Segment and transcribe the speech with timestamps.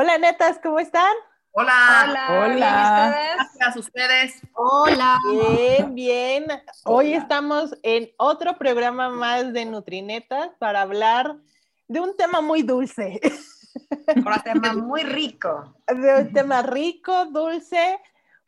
[0.00, 1.12] Hola, netas, ¿cómo están?
[1.50, 2.04] Hola.
[2.06, 2.44] Hola.
[2.44, 3.34] Hola.
[3.56, 4.40] Gracias a ustedes.
[4.54, 5.18] Hola.
[5.28, 6.44] Bien, bien.
[6.84, 11.38] Hoy estamos en otro programa más de Nutrinetas para hablar
[11.88, 13.18] de un tema muy dulce.
[14.14, 15.74] Un tema muy rico.
[15.88, 18.00] De un tema rico, dulce,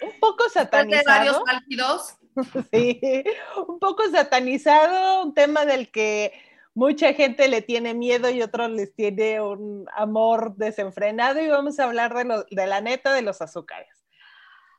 [0.03, 1.05] un poco satanizado.
[1.05, 2.15] varios álgidos.
[2.73, 3.25] Sí,
[3.67, 6.33] un poco satanizado, un tema del que
[6.81, 11.85] mucha gente le tiene miedo y otros les tiene un amor desenfrenado y vamos a
[11.85, 14.07] hablar de, lo, de la neta de los azúcares.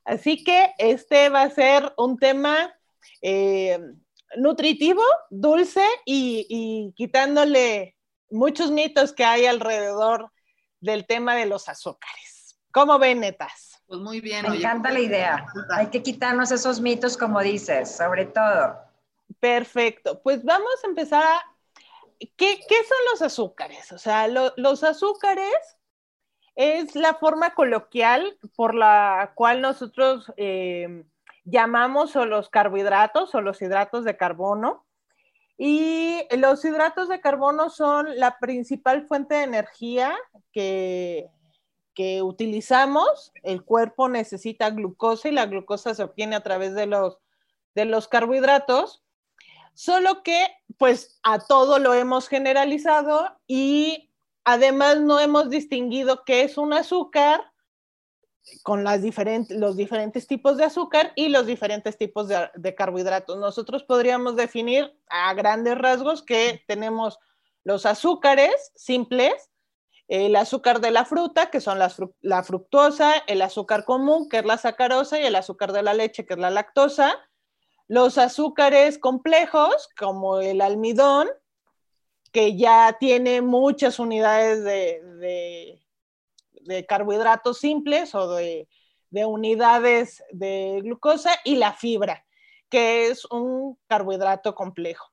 [0.03, 2.73] Así que este va a ser un tema
[3.21, 3.77] eh,
[4.35, 7.95] nutritivo, dulce y, y, quitándole
[8.31, 10.31] muchos mitos que hay alrededor
[10.79, 12.57] del tema de los azúcares.
[12.71, 13.79] ¿Cómo ven, netas?
[13.85, 14.49] Pues muy bien.
[14.49, 15.45] Me encanta la idea.
[15.76, 18.76] Hay que quitarnos esos mitos, como dices, sobre todo.
[19.39, 20.20] Perfecto.
[20.23, 21.51] Pues vamos a empezar a
[22.37, 23.91] ¿Qué, ¿qué, son los azúcares?
[23.91, 25.55] O sea, lo, los azúcares
[26.55, 31.03] es la forma coloquial por la cual nosotros eh,
[31.43, 34.85] llamamos o los carbohidratos o los hidratos de carbono.
[35.57, 40.15] Y los hidratos de carbono son la principal fuente de energía
[40.51, 41.29] que,
[41.93, 43.31] que utilizamos.
[43.43, 47.19] El cuerpo necesita glucosa y la glucosa se obtiene a través de los,
[47.75, 49.01] de los carbohidratos.
[49.82, 50.46] Solo que,
[50.77, 54.12] pues, a todo lo hemos generalizado y
[54.43, 57.51] además no hemos distinguido qué es un azúcar
[58.62, 63.40] con las diferentes, los diferentes tipos de azúcar y los diferentes tipos de, carbohidratos.
[63.40, 67.18] Nosotros podríamos definir a grandes rasgos que tenemos
[67.63, 69.50] los azúcares simples,
[70.07, 74.59] el azúcar de la fruta, que son la fructosa, el azúcar común, que es la
[74.59, 77.18] sacarosa, y el azúcar de la leche, que es la lactosa,
[77.91, 81.27] los azúcares complejos, como el almidón,
[82.31, 85.77] que ya tiene muchas unidades de,
[86.61, 88.69] de, carbohidratos simples o de,
[89.09, 92.25] de, unidades de glucosa, y la fibra,
[92.69, 95.11] que es un carbohidrato complejo.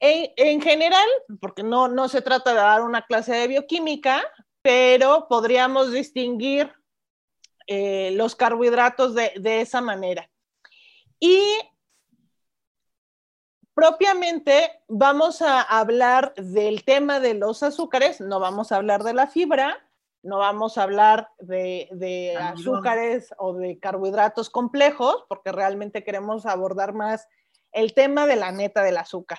[0.00, 1.06] En, en general,
[1.40, 4.24] porque no, no se trata de dar una clase de bioquímica,
[4.62, 6.72] pero podríamos distinguir
[7.68, 10.28] eh, los carbohidratos de, de esa manera.
[11.20, 11.42] Y
[13.74, 19.26] propiamente vamos a hablar del tema de los azúcares, no vamos a hablar de la
[19.26, 19.78] fibra,
[20.22, 26.92] no vamos a hablar de, de azúcares o de carbohidratos complejos, porque realmente queremos abordar
[26.92, 27.28] más
[27.72, 29.38] el tema de la neta del azúcar.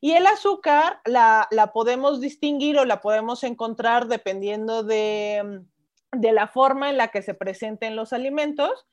[0.00, 5.62] Y el azúcar la, la podemos distinguir o la podemos encontrar dependiendo de,
[6.12, 8.86] de la forma en la que se presenten los alimentos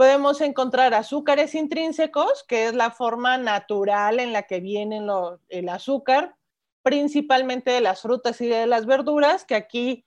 [0.00, 5.06] podemos encontrar azúcares intrínsecos, que es la forma natural en la que viene
[5.50, 6.36] el azúcar,
[6.80, 10.06] principalmente de las frutas y de las verduras, que aquí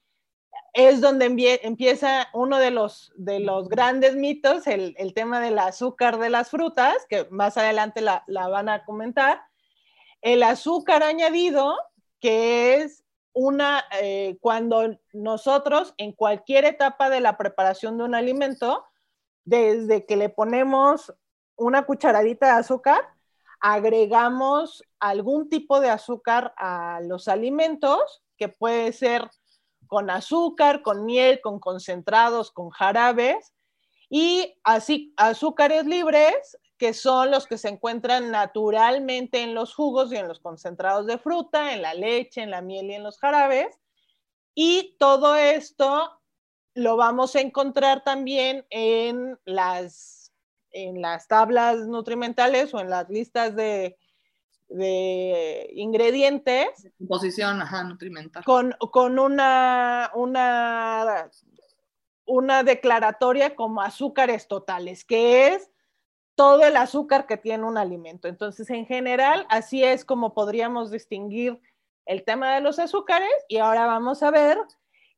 [0.73, 6.17] es donde empieza uno de los, de los grandes mitos, el, el, tema del azúcar
[6.17, 9.43] de las frutas, que más adelante la, la van a comentar.
[10.23, 11.77] El azúcar añadido,
[12.19, 18.87] que es una, eh, cuando nosotros en cualquier etapa de la preparación de un alimento,
[19.45, 21.13] desde que le ponemos
[21.55, 23.01] una cucharadita de azúcar,
[23.59, 29.29] agregamos algún tipo de azúcar a los alimentos, que puede ser
[29.87, 33.53] con azúcar, con miel, con concentrados, con jarabes,
[34.09, 40.17] y así azúcares libres, que son los que se encuentran naturalmente en los jugos y
[40.17, 43.79] en los concentrados de fruta, en la leche, en la miel y en los jarabes.
[44.53, 46.11] Y todo esto
[46.75, 50.31] lo vamos a encontrar también en las,
[50.71, 53.97] en las tablas nutrimentales o en las listas de,
[54.69, 56.89] de ingredientes.
[56.97, 58.43] Composición, ajá, nutrimental.
[58.43, 61.29] Con, con una, una,
[62.25, 65.69] una declaratoria como azúcares totales, que es
[66.35, 68.27] todo el azúcar que tiene un alimento.
[68.27, 71.61] Entonces, en general, así es como podríamos distinguir
[72.05, 74.57] el tema de los azúcares y ahora vamos a ver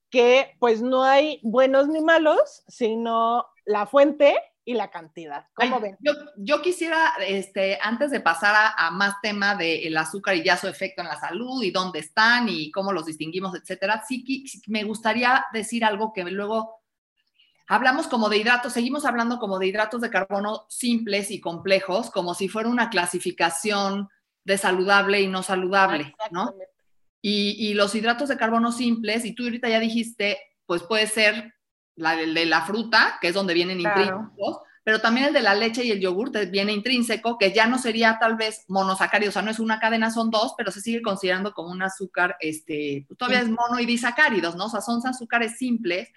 [0.10, 5.46] que pues no hay buenos ni malos, sino la fuente y la cantidad.
[5.54, 5.98] ¿Cómo Ay, ven?
[6.00, 10.58] Yo, yo, quisiera, este, antes de pasar a, a más tema del azúcar y ya
[10.58, 14.62] su efecto en la salud y dónde están y cómo los distinguimos, etcétera, sí, sí
[14.68, 16.82] me gustaría decir algo que luego
[17.68, 22.34] hablamos como de hidratos, seguimos hablando como de hidratos de carbono simples y complejos, como
[22.34, 24.10] si fuera una clasificación
[24.44, 26.54] de saludable y no saludable, ¿no?
[27.28, 30.38] Y, y, los hidratos de carbono simples, y tú ahorita ya dijiste,
[30.68, 31.56] pues puede ser
[31.96, 35.56] la de, de la fruta, que es donde vienen intrínsecos, pero también el de la
[35.56, 39.42] leche y el yogur viene intrínseco, que ya no sería tal vez monosacárido, o sea,
[39.42, 43.18] no es una cadena, son dos, pero se sigue considerando como un azúcar, este, pues,
[43.18, 44.66] todavía es mono y disacáridos, ¿no?
[44.66, 46.10] O sea, son azúcares simples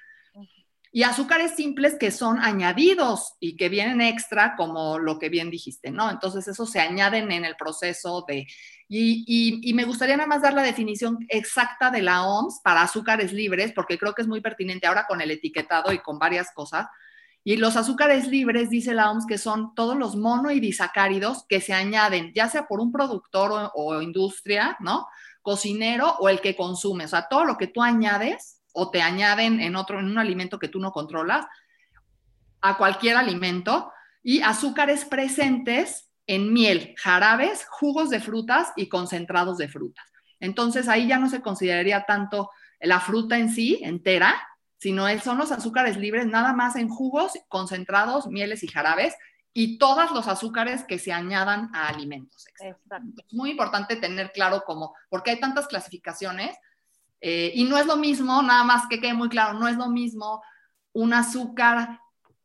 [0.92, 5.90] y azúcares simples que son añadidos y que vienen extra, como lo que bien dijiste,
[5.90, 6.10] ¿no?
[6.10, 8.46] Entonces, eso se añaden en el proceso de...
[8.90, 13.72] Y, me gustaría nada más dar la definición exacta de la OMS para azúcares libres,
[13.72, 16.86] porque creo que es muy pertinente ahora con el etiquetado y con varias cosas.
[17.44, 21.60] Y los azúcares libres, dice la OMS, que son todos los mono y disacáridos que
[21.60, 25.06] se añaden, ya sea por un productor o, o industria, ¿no?
[25.42, 27.04] Cocinero o el que consume.
[27.04, 30.58] O sea, todo lo que tú añades o te añaden en otro, en un alimento
[30.58, 31.46] que tú no controlas,
[32.60, 33.92] a cualquier alimento,
[34.22, 40.06] y azúcares presentes en miel, jarabes, jugos de frutas y concentrados de frutas.
[40.38, 44.36] Entonces ahí ya no se consideraría tanto la fruta en sí, entera,
[44.76, 49.14] sino son los azúcares libres nada más en jugos, concentrados, mieles y jarabes,
[49.54, 52.44] y todos los azúcares que se añadan a alimentos.
[52.60, 52.76] Es
[53.32, 56.56] muy importante tener claro cómo, porque hay tantas clasificaciones,
[57.22, 59.88] eh, y no es lo mismo, nada más que quede muy claro, no es lo
[59.88, 60.42] mismo
[60.92, 62.00] un azúcar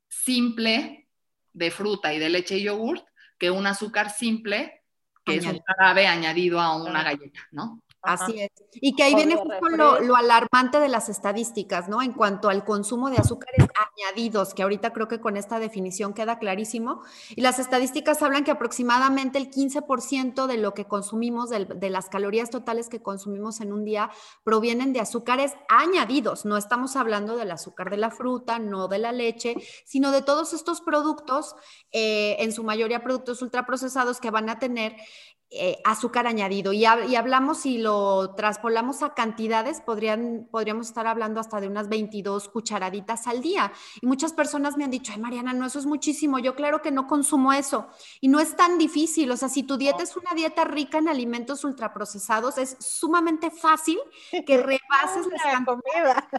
[0.07, 1.09] simple
[1.51, 3.05] de fruta y de leche y yogurt
[3.37, 4.83] que un azúcar simple
[5.25, 7.81] que es un jarabe añadido a una galleta, ¿no?
[8.03, 8.51] Así es.
[8.73, 9.69] Y que ahí viene justo
[10.01, 12.01] lo, alarmante de las estadísticas, ¿no?
[12.01, 13.65] En cuanto al consumo de azúcares
[13.97, 17.01] añadidos, que ahorita creo que con esta definición queda clarísimo.
[17.29, 22.49] Y las estadísticas hablan que aproximadamente el 15% de lo que consumimos, de, las calorías
[22.49, 24.11] totales que consumimos en un día,
[24.43, 26.43] provienen de azúcares añadidos.
[26.43, 29.55] No estamos hablando del azúcar de la fruta, no de la leche,
[29.85, 31.55] sino de todos estos productos,
[31.91, 34.95] eh, en su mayoría productos ultraprocesados que van a tener
[35.55, 36.73] eh, azúcar añadido.
[36.73, 42.49] Y, hablamos, si lo traspolamos a cantidades, podrían, podríamos estar hablando hasta de unas 22
[42.49, 43.71] cucharaditas al día.
[44.01, 46.39] Y muchas personas me han dicho, ay Mariana, no, eso es muchísimo.
[46.39, 47.87] Yo claro que no consumo eso.
[48.19, 49.29] Y no es tan difícil.
[49.29, 53.99] O sea, si tu dieta es una dieta rica en alimentos ultraprocesados, es sumamente fácil
[54.31, 56.29] que rebases la comida.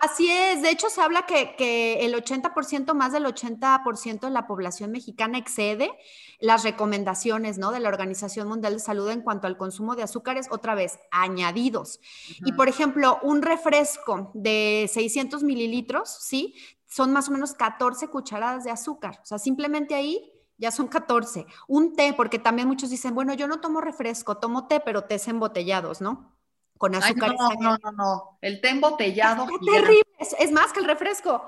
[0.00, 0.62] Así es.
[0.62, 5.38] De hecho, se habla que, que el 80%, más del 80% de la población mexicana
[5.38, 5.92] excede
[6.40, 7.70] las recomendaciones ¿no?
[7.70, 12.00] de la Organización Mundial de Salud en cuanto al consumo de azúcares, otra vez, añadidos.
[12.44, 16.54] Y por ejemplo, un refresco de 600 mililitros, ¿sí?
[16.86, 19.20] Son más o menos 14 cucharadas de azúcar.
[19.22, 21.46] O sea, simplemente ahí ya son 14.
[21.68, 25.28] Un té, porque también muchos dicen, bueno, yo no tomo refresco, tomo té, pero tés
[25.28, 26.36] embotellados, ¿no?
[26.76, 27.34] Con azúcar.
[27.38, 29.44] no, no, no, no, El té embotellado.
[29.44, 30.04] Es terrible,
[30.38, 31.42] es, más que el refresco.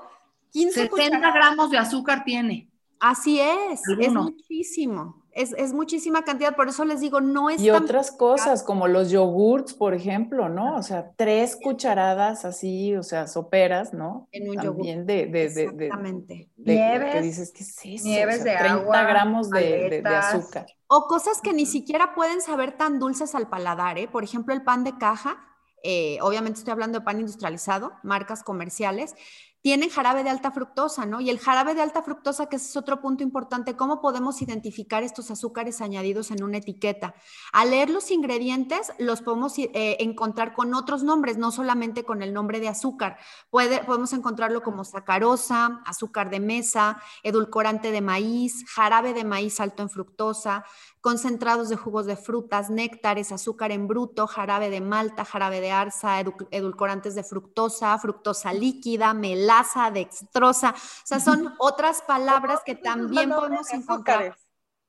[0.51, 2.70] 15 70 gramos de azúcar tiene.
[3.01, 7.59] Así es, es muchísimo, es, es, muchísima cantidad, por eso les digo, no es...
[7.59, 10.75] Y otras cosas, como los yogurts, por ejemplo, ¿no?
[10.75, 14.27] O sea, tres cucharadas así, o sea, soperas, ¿no?
[14.31, 16.51] En un También de, de, Exactamente.
[16.57, 18.07] De, nieves, que dices, ¿qué es eso?
[18.07, 20.67] Nieves de 30 gramos de, azúcar.
[20.85, 24.07] O cosas que ni siquiera pueden saber tan dulces al paladar, ¿eh?
[24.07, 25.39] Por ejemplo, el pan de caja,
[25.81, 29.15] eh, obviamente estoy hablando de pan industrializado, marcas comerciales,
[29.61, 31.21] tienen jarabe de alta fructosa, ¿no?
[31.21, 35.29] Y el jarabe de alta fructosa, que es otro punto importante, ¿cómo podemos identificar estos
[35.29, 37.13] azúcares añadidos en una etiqueta?
[37.53, 42.33] Al leer los ingredientes, los podemos eh, encontrar con otros nombres, no solamente con el
[42.33, 43.17] nombre de azúcar.
[43.49, 49.83] Puede, podemos encontrarlo como sacarosa, azúcar de mesa, edulcorante de maíz, jarabe de maíz alto
[49.83, 50.65] en fructosa,
[51.01, 56.19] concentrados de jugos de frutas, néctares, azúcar en bruto, jarabe de malta, jarabe de arza,
[56.51, 60.69] edulcorantes de fructosa, fructosa líquida, melaza, dextrosa.
[60.69, 64.37] O sea, son otras palabras que también podemos encontrar.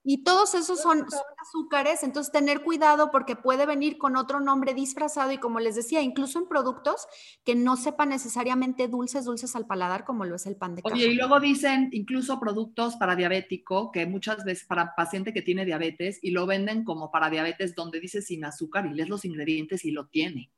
[0.04, 1.06] Y todos esos son,
[1.38, 6.00] azúcares, entonces tener cuidado porque puede venir con otro nombre disfrazado y como les decía,
[6.02, 7.06] incluso en productos
[7.44, 10.94] que no sepan necesariamente dulces, dulces al paladar como lo es el pan de caja.
[10.94, 15.64] Oye, y luego dicen incluso productos para diabético, que muchas veces para paciente que tiene
[15.64, 19.85] diabetes y lo venden como para diabetes donde dice sin azúcar y lees los ingredientes
[19.85, 20.50] y lo tiene.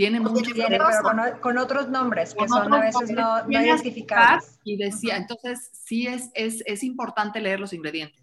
[0.00, 0.86] Tiene mucho tiene, pero
[1.42, 4.58] con, otros nombres que son a veces no, no identificados.
[4.64, 8.20] Y decía, entonces sí es, es, es importante leer los ingredientes.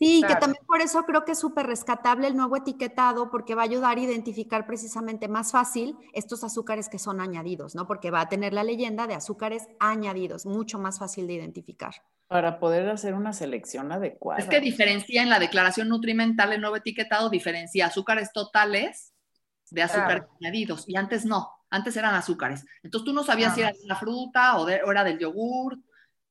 [0.00, 3.62] Sí, que también por eso creo que es súper rescatable el nuevo etiquetado porque va
[3.62, 7.86] a ayudar a identificar precisamente más fácil estos azúcares que son añadidos, ¿no?
[7.86, 11.94] Porque va a tener la leyenda de azúcares añadidos, mucho más fácil de identificar.
[12.26, 14.40] Para poder hacer una selección adecuada.
[14.40, 19.12] Es que diferencia en la declaración nutrimental el nuevo etiquetado, diferencia azúcares totales
[19.72, 22.64] de azúcares añadidos y antes no, antes eran azúcares.
[22.82, 25.78] Entonces tú no sabías si era de la fruta o, de, o era del yogur.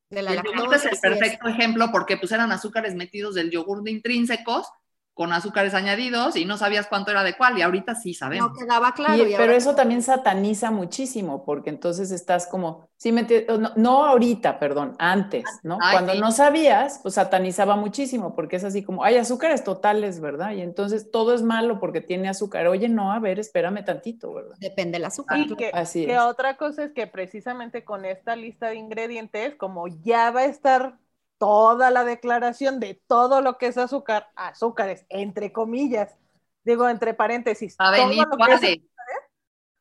[0.09, 3.81] De la el yogur es el perfecto ejemplo porque pues eran azúcares metidos del yogur
[3.81, 4.67] de intrínsecos
[5.13, 8.51] con azúcares añadidos y no sabías cuánto era de cuál y ahorita sí sabemos.
[8.51, 9.23] No quedaba claro.
[9.37, 13.27] pero eso también sataniza muchísimo porque entonces estás como, sí, me
[13.75, 15.77] no, ahorita, perdón, antes, ¿no?
[15.77, 20.51] Cuando no sabías, pues satanizaba muchísimo porque es así como, hay azúcares totales, ¿verdad?
[20.51, 22.67] Y entonces todo es malo porque tiene azúcar.
[22.67, 24.55] Oye, no, a ver, espérame tantito, ¿verdad?
[24.59, 25.39] Depende del azúcar.
[25.39, 29.87] Y que, así que otra cosa es que precisamente con esta lista de ingredientes, como
[29.87, 30.97] ya va a estar
[31.41, 36.15] toda la declaración de todo lo que es azúcar, azúcares, entre comillas,
[36.63, 38.27] digo entre paréntesis, a venir,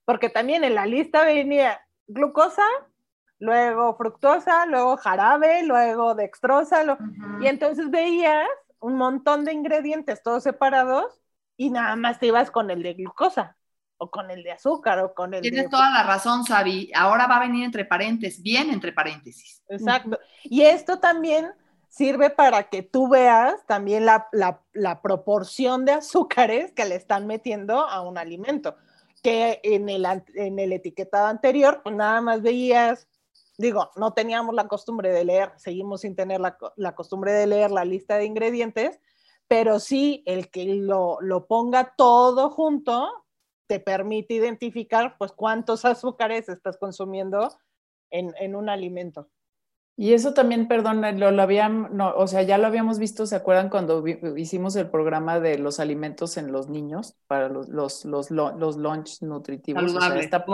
[0.06, 2.64] porque también en la lista venía glucosa,
[3.38, 6.82] luego fructosa, luego jarabe, luego dextrosa,
[7.42, 8.48] y entonces veías
[8.78, 11.20] un montón de ingredientes todos separados
[11.58, 13.58] y nada más te ibas con el de glucosa
[14.00, 16.90] o con el de azúcar o con el Tienes toda la razón, Sabi.
[16.94, 19.62] Ahora va a venir entre paréntesis, bien entre paréntesis.
[19.68, 20.18] Exacto.
[20.42, 21.52] Y esto también
[21.88, 28.00] sirve para que tú veas también la, proporción de azúcares que le están metiendo a
[28.00, 28.76] un alimento,
[29.22, 33.06] que en el, en el etiquetado anterior, pues nada más veías,
[33.58, 37.70] digo, no teníamos la costumbre de leer, seguimos sin tener la, la costumbre de leer
[37.70, 38.98] la lista de ingredientes,
[39.46, 43.10] pero sí el que lo, lo ponga todo junto,
[43.70, 47.56] te permite identificar pues cuántos azúcares estás consumiendo
[48.10, 49.30] en, un alimento.
[49.96, 53.36] Y eso también, perdón, lo, lo habían, no, o sea, ya lo habíamos visto, ¿se
[53.36, 54.02] acuerdan cuando
[54.36, 59.22] hicimos el programa de los alimentos en los niños para los, los, los, los lunch
[59.22, 59.92] nutritivos?
[59.92, 60.44] Saludables, esta,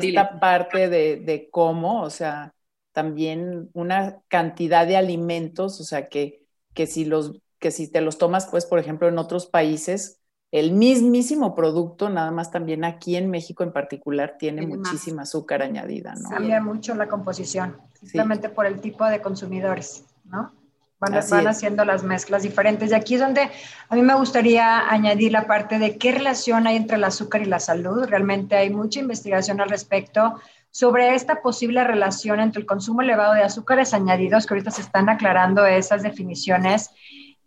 [0.00, 2.54] esta parte de, de, cómo, o sea,
[2.92, 8.16] también una cantidad de alimentos, o sea, que, que, si los, que si te los
[8.16, 10.22] tomas, pues, por ejemplo, en otros países,
[10.56, 16.14] el mismísimo producto, nada más también aquí en México en particular, tiene, muchísima azúcar añadida,
[16.14, 16.30] ¿no?
[16.30, 20.52] Cambia mucho la composición, simplemente por el tipo de consumidores, ¿no?
[20.98, 22.90] Van, van haciendo las mezclas diferentes.
[22.90, 23.50] Y aquí es donde
[23.90, 27.44] a mí me gustaría añadir la parte de qué relación hay entre el azúcar y
[27.44, 28.06] la salud.
[28.06, 33.42] Realmente hay mucha investigación al respecto sobre esta posible relación entre el consumo elevado de
[33.42, 36.92] azúcares añadidos, que ahorita se están aclarando esas definiciones,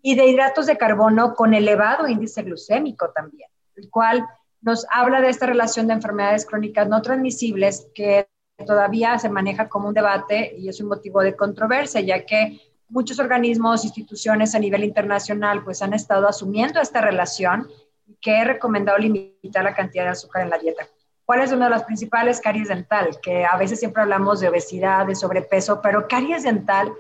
[0.02, 4.26] y de hidratos de carbono con elevado índice glucémico también, el cual
[4.62, 8.28] nos habla de esta relación de enfermedades crónicas no transmisibles que
[8.66, 13.20] todavía se maneja como un debate y es un motivo de controversia, ya que muchos
[13.20, 17.70] organismos, instituciones a nivel internacional pues han estado asumiendo esta relación
[18.06, 20.88] y que he recomendado limitar la cantidad de azúcar en la dieta.
[21.24, 22.42] ¿Cuál es una de las principales?
[22.42, 26.92] Caries dental, que a veces siempre hablamos de obesidad, de sobrepeso, pero caries dental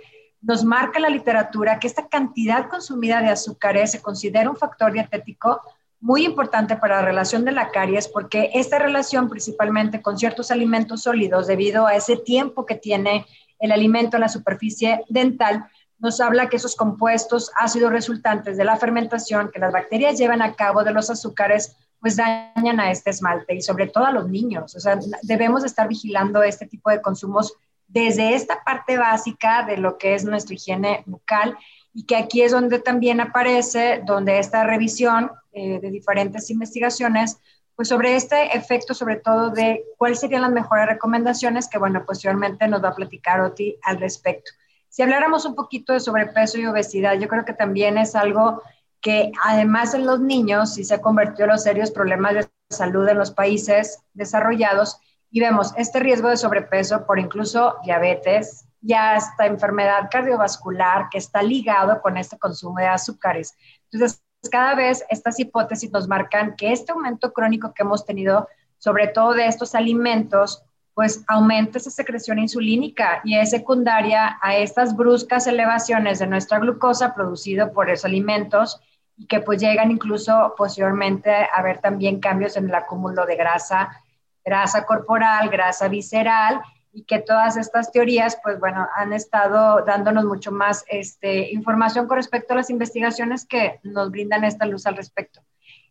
[0.41, 5.61] nos marca la literatura que esta cantidad consumida de azúcares se considera un factor dietético
[5.99, 11.03] muy importante para la relación de la caries porque esta relación principalmente con ciertos alimentos
[11.03, 13.25] sólidos debido a ese tiempo que tiene
[13.59, 15.65] el alimento en la superficie dental
[15.99, 20.53] nos habla que esos compuestos ácidos resultantes de la fermentación que las bacterias llevan a
[20.53, 24.73] cabo de los azúcares pues dañan a este esmalte y sobre todo a los niños.
[24.75, 27.53] O sea, debemos estar vigilando este tipo de consumos
[27.89, 31.57] desde esta parte básica de lo que es nuestra higiene bucal
[31.93, 37.39] y que aquí es donde también aparece, donde esta revisión eh, de diferentes investigaciones,
[37.75, 42.67] pues sobre este efecto, sobre todo de cuáles serían las mejores recomendaciones, que bueno, posteriormente
[42.67, 44.51] nos va a platicar Oti al respecto.
[44.87, 48.61] Si habláramos un poquito de sobrepeso y obesidad, yo creo que también es algo
[49.01, 53.07] que además en los niños sí se ha convertido en los serios problemas de salud
[53.07, 54.99] en los países desarrollados
[55.31, 61.41] y vemos este riesgo de sobrepeso por incluso diabetes y hasta enfermedad cardiovascular que está
[61.41, 63.55] ligado con este consumo de azúcares.
[63.91, 69.07] Entonces, cada vez estas hipótesis nos marcan que este aumento crónico que hemos tenido, sobre
[69.07, 75.47] todo de estos alimentos, pues aumenta esa secreción insulínica y es secundaria a estas bruscas
[75.47, 78.81] elevaciones de nuestra glucosa producido por esos alimentos
[79.15, 84.01] y que pues llegan incluso posteriormente a ver también cambios en el acúmulo de grasa
[84.49, 90.51] grasa corporal, grasa visceral, y que todas estas teorías, pues bueno, han estado dándonos mucho
[90.51, 95.41] más este, información con respecto a las investigaciones que nos brindan esta luz al respecto.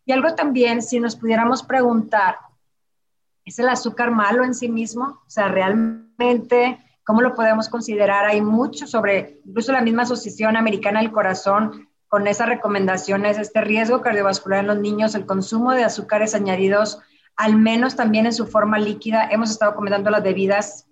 [0.04, 2.38] Y algo también, si nos pudiéramos preguntar,
[3.44, 5.22] ¿es el azúcar malo en sí mismo?
[5.24, 8.24] O sea, realmente, ¿cómo lo podemos considerar?
[8.24, 14.00] Hay mucho sobre, incluso la misma Asociación Americana del Corazón, con esas recomendaciones, este riesgo
[14.00, 17.00] cardiovascular en los niños, el consumo de azúcares añadidos
[17.38, 19.28] al menos también en su forma líquida.
[19.30, 20.86] Hemos estado comentando las bebidas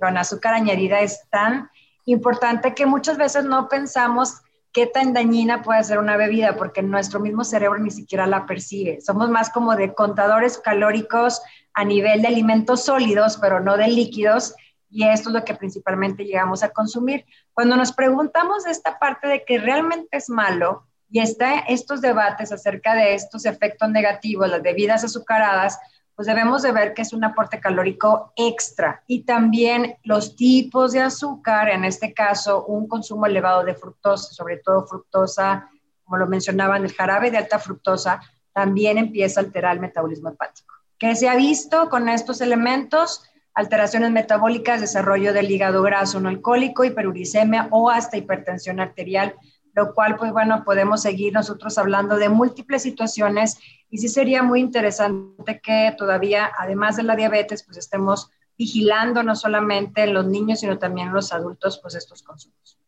[0.00, 1.68] con azúcar añadida, es tan
[2.04, 4.42] importante que muchas veces no pensamos
[4.72, 9.00] qué tan dañina puede ser una bebida, porque nuestro mismo cerebro ni siquiera la percibe.
[9.00, 11.42] Somos más como de contadores calóricos
[11.74, 14.54] a nivel de alimentos sólidos, pero no de líquidos,
[14.88, 17.26] y esto es lo que principalmente llegamos a consumir.
[17.52, 22.94] Cuando nos preguntamos esta parte de que realmente es malo, Y está estos debates acerca
[22.94, 25.78] de estos efectos negativos, las bebidas azucaradas,
[26.14, 31.00] pues debemos de ver que es un aporte calórico extra y también los tipos de
[31.00, 35.70] azúcar, en este caso un consumo elevado de fructosa, sobre todo fructosa,
[36.04, 38.20] como lo mencionaban, el jarabe de alta fructosa,
[38.52, 40.74] también empieza a alterar el metabolismo hepático.
[40.98, 43.22] ¿Qué se ha visto con estos elementos?
[43.54, 49.34] Alteraciones metabólicas, desarrollo del hígado graso no alcohólico, hiperuricemia o hasta hipertensión arterial
[49.80, 53.58] lo cual, pues bueno, podemos seguir nosotros hablando de múltiples situaciones
[53.88, 59.34] y sí sería muy interesante que todavía, además de la diabetes, pues estemos vigilando no
[59.34, 62.78] solamente en los niños, sino también los adultos, pues estos consumos.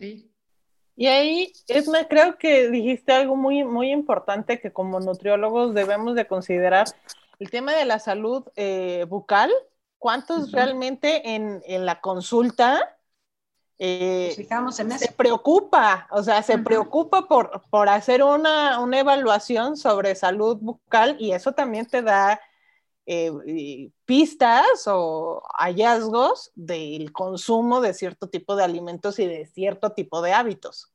[0.00, 0.28] Sí.
[0.96, 6.26] Y ahí, Edna, creo que dijiste algo muy, muy importante que como nutriólogos debemos de
[6.26, 6.88] considerar,
[7.38, 9.52] el tema de la salud eh, bucal,
[9.98, 12.93] ¿cuántos realmente en, en la consulta
[13.78, 14.46] eh,
[14.98, 21.16] se preocupa, o sea, se preocupa por, por hacer una, una, evaluación sobre salud bucal
[21.18, 22.40] y eso también te da
[23.06, 30.22] eh, pistas o hallazgos del consumo de cierto tipo de alimentos y de cierto tipo
[30.22, 30.92] de hábitos.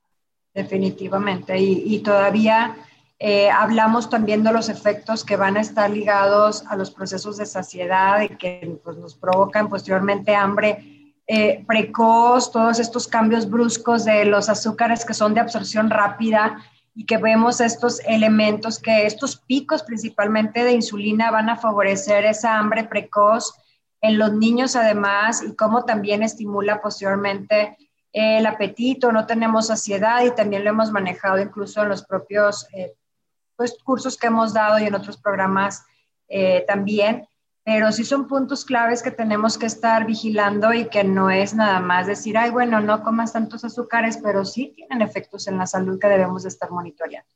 [0.54, 2.78] Definitivamente, y, todavía
[3.20, 7.46] eh, hablamos también de los efectos que van a estar ligados a los procesos de
[7.46, 10.99] saciedad y que pues, nos provocan posteriormente hambre
[11.32, 17.06] eh, precoz, todos estos cambios bruscos de los azúcares que son de absorción rápida y
[17.06, 22.86] que vemos estos elementos que estos picos principalmente de insulina van a favorecer esa hambre
[22.86, 23.54] precoz
[24.02, 27.78] en los niños además y cómo también estimula posteriormente
[28.12, 32.96] el apetito, no tenemos saciedad y también lo hemos manejado incluso en los propios eh,
[33.56, 35.86] pues, cursos que hemos dado y en otros programas
[36.28, 37.29] eh, también
[37.72, 41.80] pero sí son puntos claves que tenemos que estar vigilando y que no es nada
[41.80, 46.00] más decir, ay, bueno, no comas tantos azúcares, pero sí tienen efectos en la salud
[46.00, 47.30] que debemos de estar monitoreando.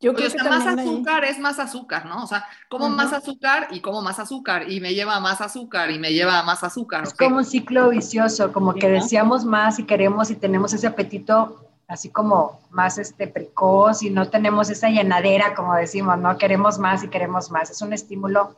[0.00, 2.24] Yo creo que más azúcar es más azúcar, ¿no?
[2.24, 6.00] O sea, como más azúcar y como más azúcar y me lleva más azúcar y
[6.00, 7.04] me lleva más azúcar.
[7.04, 11.68] Es como un ciclo vicioso, como que deseamos más y queremos y tenemos ese apetito
[11.86, 16.36] así como más este precoz y no tenemos esa llenadera, como decimos, ¿no?
[16.36, 17.70] Queremos más y queremos más.
[17.70, 18.56] Es un estímulo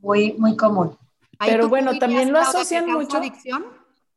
[0.00, 0.96] muy, muy común.
[1.38, 3.18] Pero bueno, también lo asocian mucho.
[3.18, 3.64] Adicción?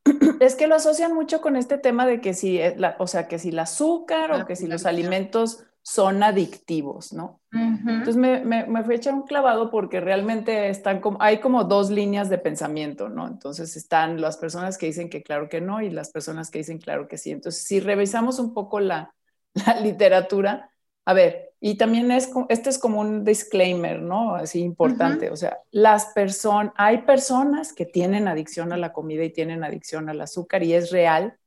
[0.42, 2.60] Es que lo asocian mucho con este tema de que si,
[2.98, 7.42] o sea, que si el azúcar o que si los alimentos son adictivos, ¿no?
[7.52, 11.66] Entonces me, me, me, fui a echar un clavado porque realmente están como, hay como
[11.66, 13.28] dos líneas de pensamiento, ¿no?
[13.28, 16.80] Entonces están las personas que dicen que claro que no y las personas que dicen
[16.80, 17.32] claro que sí.
[17.32, 19.14] Entonces, si revisamos un poco la,
[19.66, 20.72] la literatura,
[21.06, 24.36] a ver, y también es, este es como un disclaimer, ¿no?
[24.36, 25.32] Así importante.
[25.32, 30.10] O sea, las personas, hay personas que tienen adicción a la comida y tienen adicción
[30.10, 31.38] al azúcar y es real,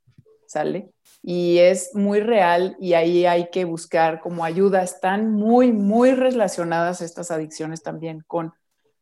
[0.47, 0.91] ¿sale?
[1.23, 4.83] Y es muy real y ahí hay que buscar como ayuda.
[4.83, 8.55] Están muy, muy relacionadas estas adicciones también con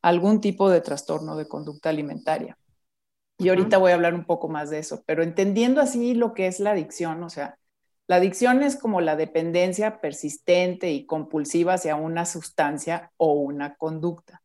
[0.02, 2.58] algún tipo de trastorno de conducta alimentaria.
[3.38, 6.48] Y ahorita voy a hablar un poco más de eso, pero entendiendo así lo que
[6.48, 7.56] es la adicción, o sea,
[8.06, 14.42] la adicción es como la dependencia persistente y compulsiva hacia una sustancia o una conducta.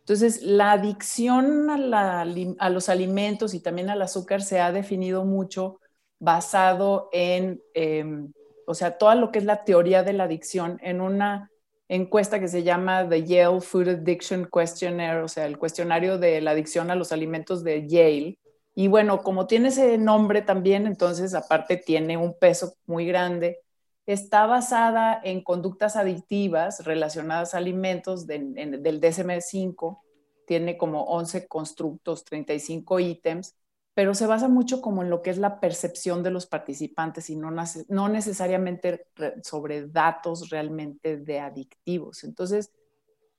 [0.00, 2.24] Entonces, la adicción a,
[2.70, 5.80] los alimentos y también al azúcar se ha definido mucho
[6.18, 8.32] basado en, em,
[8.66, 11.50] o sea, todo lo que es la teoría de la adicción en una
[11.88, 16.52] encuesta que se llama The Yale Food Addiction Questionnaire, o sea, el cuestionario de la
[16.52, 18.38] adicción a los alimentos de Yale,
[18.74, 23.60] y bueno, como tiene ese nombre también, entonces aparte tiene un peso muy grande.
[24.04, 30.00] Está basada en conductas adictivas relacionadas a alimentos del DSM-5.
[30.46, 33.54] Tiene como 11 constructos, 35 ítems,
[33.94, 37.36] pero se basa mucho como en lo que es la percepción de los participantes y
[37.36, 37.52] no,
[37.88, 39.06] no necesariamente
[39.42, 42.24] sobre datos realmente de adictivos.
[42.24, 42.72] Entonces,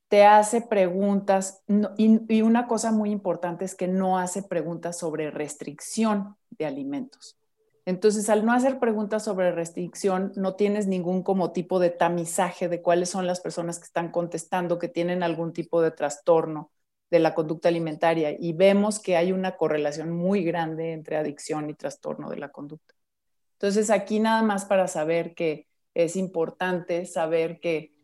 [0.07, 1.63] te hace preguntas
[1.97, 7.37] y, una cosa muy importante es que no hace preguntas sobre restricción de alimentos.
[7.85, 12.81] Entonces, al no hacer preguntas sobre restricción, no tienes ningún como tipo de tamizaje de
[12.81, 16.71] cuáles son las personas que están contestando que tienen algún tipo de trastorno
[17.11, 21.75] de la conducta alimentaria y vemos que hay una correlación muy grande entre adicción y
[21.75, 22.95] trastorno de la conducta.
[23.53, 27.94] Entonces, aquí nada más para saber que es importante saber que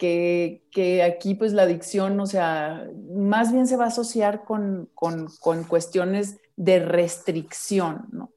[0.00, 5.28] que, aquí pues la adicción, o sea, más bien se va a asociar con, con,
[5.68, 8.30] cuestiones de restricción, ¿no?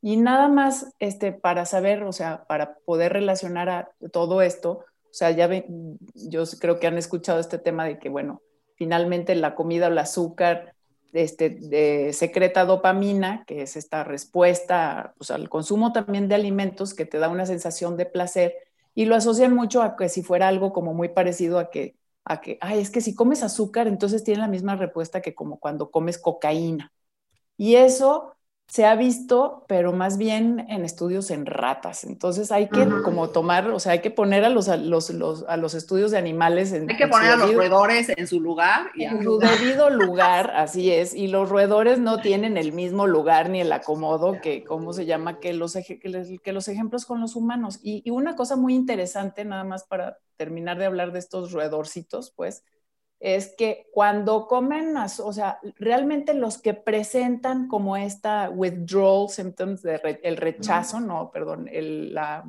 [0.00, 5.12] Y nada más este, para saber, o sea, para poder relacionar a todo esto, o
[5.12, 8.40] sea, ya ven, yo creo que han escuchado este tema de que, bueno,
[8.76, 10.76] finalmente la comida o el azúcar
[11.12, 17.18] este, secreta dopamina, que es esta respuesta pues, al consumo también de alimentos que te
[17.18, 18.54] da una sensación de placer
[18.98, 22.40] y lo asocian mucho a que si fuera algo como muy parecido a que, a
[22.40, 25.90] que, ay, es que si comes azúcar, entonces tiene la misma respuesta que como cuando
[25.92, 26.92] comes cocaína.
[27.58, 28.36] Y eso
[28.68, 32.04] se ha visto, pero más bien en estudios en ratas.
[32.04, 35.10] Entonces hay que como tomar, o sea, hay que poner a los, a los,
[35.48, 38.90] a los estudios de animales en Hay que poner a los roedores en su lugar.
[38.94, 41.14] Y en su debido lugar, así es.
[41.14, 45.40] Y los roedores no tienen el mismo lugar ni el acomodo que, ¿cómo se llama?
[45.40, 47.80] Que los, que los ejemplos con los humanos.
[47.82, 52.32] Y, y una cosa muy interesante, nada más para terminar de hablar de estos roedorcitos,
[52.36, 52.64] pues,
[53.20, 60.20] es que cuando comen, o sea, realmente los que presentan como esta withdrawal symptoms, de
[60.22, 62.44] el rechazo, no, perdón, el, la...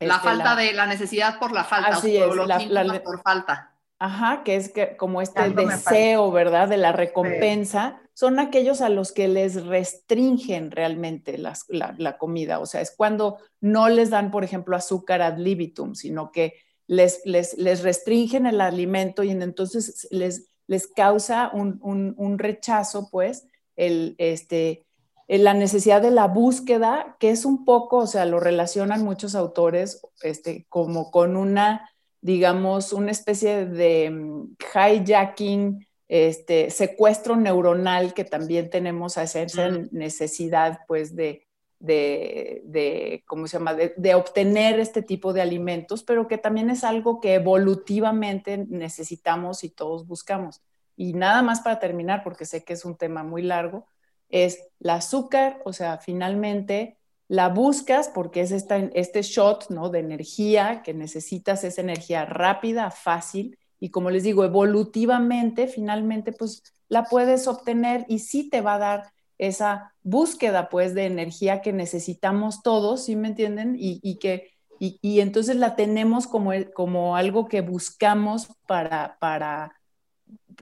[0.00, 1.88] La este, falta de la necesidad por la falta.
[1.88, 3.74] Así es, la, por falta.
[3.98, 6.68] Ajá, que es que como este deseo, ¿verdad?
[6.68, 12.60] De la recompensa, son aquellos a los que les restringen realmente las, la, la, comida.
[12.60, 16.54] O sea, es cuando no les dan, por ejemplo, azúcar ad libitum, sino que
[16.88, 23.46] les, les, restringen el alimento y entonces les, les causa un, rechazo, pues,
[23.76, 24.86] el, este,
[25.28, 30.00] la necesidad de la búsqueda, que es un poco, o sea, lo relacionan muchos autores
[30.22, 31.90] este, como con una,
[32.22, 39.46] digamos, una especie de mm, hijacking, este, secuestro neuronal que también tenemos a esa
[39.90, 41.47] necesidad, pues, de,
[41.78, 47.20] de, ¿cómo se llama?, de, obtener este tipo de alimentos, pero que también es algo
[47.20, 50.62] que evolutivamente necesitamos y todos buscamos.
[50.96, 53.86] Y nada más para terminar, porque sé que es un tema muy largo,
[54.28, 60.00] es el azúcar, o sea, finalmente la buscas porque es esta, este shot, ¿no?, de
[60.00, 67.04] energía que necesitas, esa energía rápida, fácil, y como les digo, evolutivamente, finalmente, pues la
[67.04, 72.62] puedes obtener y sí te va a dar esa búsqueda pues de energía que necesitamos
[72.62, 73.76] todos, ¿sí me entienden?
[73.78, 79.72] Y, que y, entonces la tenemos como, como algo que buscamos para, para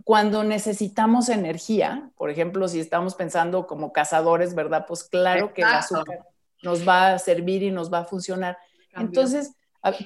[0.05, 4.85] cuando necesitamos energía, por ejemplo, si estamos pensando como cazadores, ¿verdad?
[4.87, 6.27] Pues claro que el azúcar
[6.63, 8.59] nos va a servir y nos va a funcionar.
[8.95, 9.53] Entonces,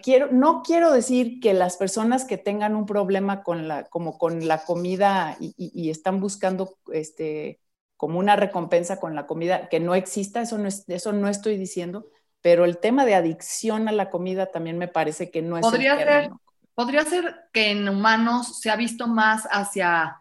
[0.03, 4.47] quiero, no quiero decir que las personas que tengan un problema con la, como con
[4.47, 7.61] la comida y, y están buscando este,
[8.01, 11.59] como una recompensa con la comida, que no exista, eso no, es, eso no estoy
[11.59, 12.07] diciendo,
[12.41, 15.61] pero el tema de adicción a la comida también me parece que no es...
[15.61, 16.31] Podría, ser,
[16.75, 20.17] podría ser que en humanos se ha visto más hacia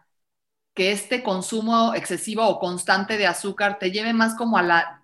[0.74, 5.02] que este consumo excesivo o constante de azúcar te lleve más como a la,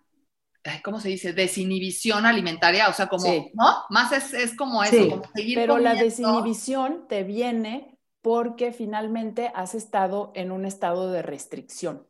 [0.84, 1.32] ¿cómo se dice?
[1.32, 3.84] Desinhibición alimentaria, o sea, como, ¿no?
[3.88, 9.74] Más es, es como eso, como seguir Pero la desinhibición te viene porque finalmente has
[9.74, 12.06] estado en un estado de restricción.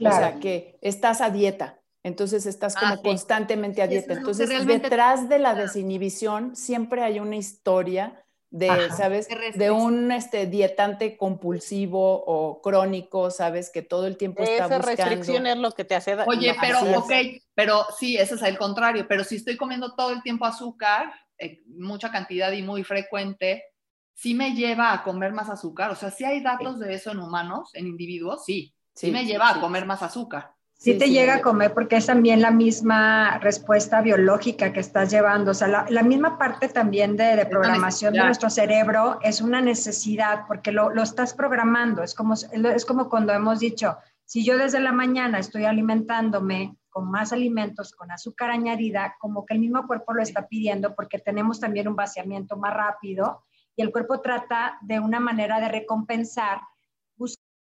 [0.00, 4.14] O sea, que estás a dieta, entonces estás como ah, constantemente a dieta.
[4.14, 9.26] Entonces, detrás de la desinhibición siempre hay una historia de, ¿sabes?
[9.56, 13.68] De un este, dietante compulsivo o crónico, ¿sabes?
[13.68, 14.90] Que todo el tiempo está buscando.
[14.92, 17.12] Esa restricción es lo que te hace Oye, pero, ok,
[17.52, 19.06] pero sí, eso es el contrario.
[19.08, 23.64] Pero si estoy comiendo todo el tiempo azúcar, eh, mucha cantidad y muy frecuente,
[24.12, 25.90] sí me lleva a comer más azúcar.
[25.90, 28.72] O sea, sí hay datos de eso en humanos, en individuos, sí.
[28.94, 30.54] Sí, me lleva a comer más azúcar.
[30.76, 35.52] Sí, te llega a comer porque es también la misma respuesta biológica que estás llevando.
[35.52, 40.72] O sea, la, misma parte también de, programación de nuestro cerebro es una necesidad porque
[40.72, 42.02] lo, lo, estás programando.
[42.02, 47.10] Es como, es como cuando hemos dicho, si yo desde la mañana estoy alimentándome con
[47.10, 51.60] más alimentos, con azúcar añadida, como que el mismo cuerpo lo está pidiendo porque tenemos
[51.60, 53.42] también un vaciamiento más rápido
[53.74, 56.60] y el cuerpo trata de una manera de recompensar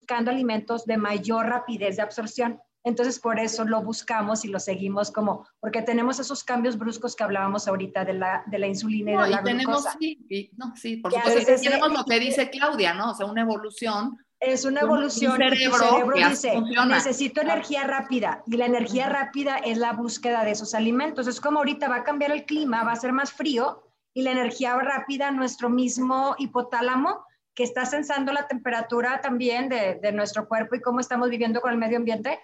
[0.02, 2.60] buscando alimentos de mayor rapidez de absorción.
[2.84, 7.24] Entonces, por eso lo buscamos y lo seguimos como, porque tenemos esos cambios bruscos que
[7.24, 11.14] hablábamos ahorita de la, de la insulina y de la tenemos, Sí, no, sí, por
[11.14, 11.62] supuesto.
[11.62, 13.12] tenemos lo que dice Claudia, ¿no?
[13.12, 14.18] O sea, una evolución.
[14.40, 15.34] Es una evolución.
[15.34, 20.52] Un cerebro, cerebro dice, necesito energía rápida y la energía rápida es la búsqueda de
[20.52, 21.28] esos alimentos.
[21.28, 23.84] Es como ahorita va a cambiar el clima, va a ser más frío
[24.16, 30.12] y la energía rápida, nuestro mismo hipotálamo que está sensando la temperatura también de, de,
[30.12, 32.40] nuestro cuerpo y cómo estamos viviendo con el medio ambiente,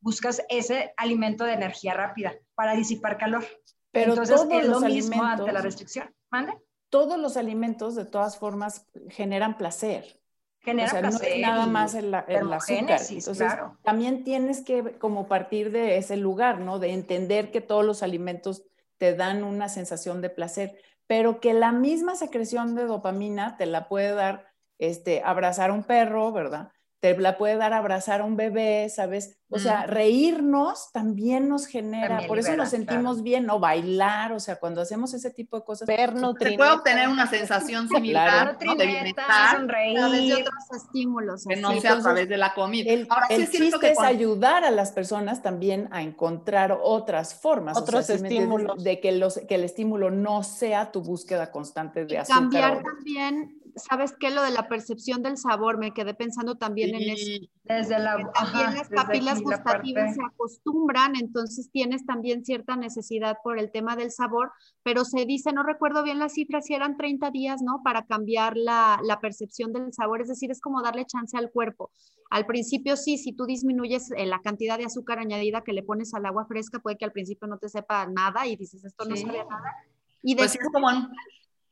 [0.00, 3.44] buscas ese alimento de energía rápida para disipar calor.
[3.92, 6.14] Pero Entonces todos es lo los mismo ante la restricción.
[6.30, 6.54] ¿Mande?
[6.90, 10.20] Todos los alimentos de todas formas generan placer.
[10.60, 11.28] Genera o sea, placer.
[11.28, 13.00] No es nada más el, el azúcar.
[13.08, 13.78] Entonces, claro.
[13.82, 16.78] también tienes que como partir de ese lugar, ¿no?
[16.78, 18.64] De entender que todos los alimentos
[18.98, 20.78] te dan una sensación de placer
[21.12, 25.84] pero que la misma secreción de dopamina te la puede dar este, abrazar a un
[25.84, 26.72] perro, ¿verdad?
[27.02, 29.36] Te la puede dar a abrazar a un bebé, ¿sabes?
[29.50, 34.56] O sea, reírnos también nos genera, por eso nos sentimos bien, o bailar, o sea,
[34.56, 35.88] cuando hacemos ese tipo de cosas.
[35.88, 41.44] Ver Se puede obtener una sensación similar de bienestar, sonreír, a través de otros estímulos.
[41.44, 42.92] Que no sea a través de la comida.
[42.92, 47.76] El, Ahora, el chiste es ayudar a las personas también a encontrar otras formas.
[47.76, 48.82] Otros estímulos.
[48.82, 52.42] De que, los, que el estímulo no sea tu búsqueda constante de azúcar.
[52.42, 54.30] Cambiar también ¿sabes qué?
[54.30, 57.46] Lo de la percepción del sabor, me quedé pensando también en eso.
[57.64, 63.70] Desde la, también las papilas gustativas se acostumbran, entonces tienes también cierta necesidad por el
[63.70, 67.62] tema del sabor, pero se dice, no recuerdo bien las cifras, si eran 30 días,
[67.62, 67.82] ¿no?
[67.84, 71.90] Para cambiar la, la percepción del sabor, es decir, es como darle chance al cuerpo.
[72.30, 76.14] Al principio sí, si tú disminuyes eh, la cantidad de azúcar añadida que le pones
[76.14, 79.16] al agua fresca, puede que al principio no te sepa nada y dices, esto no
[79.16, 79.76] sabe nada.
[80.22, 80.88] Y pues después, como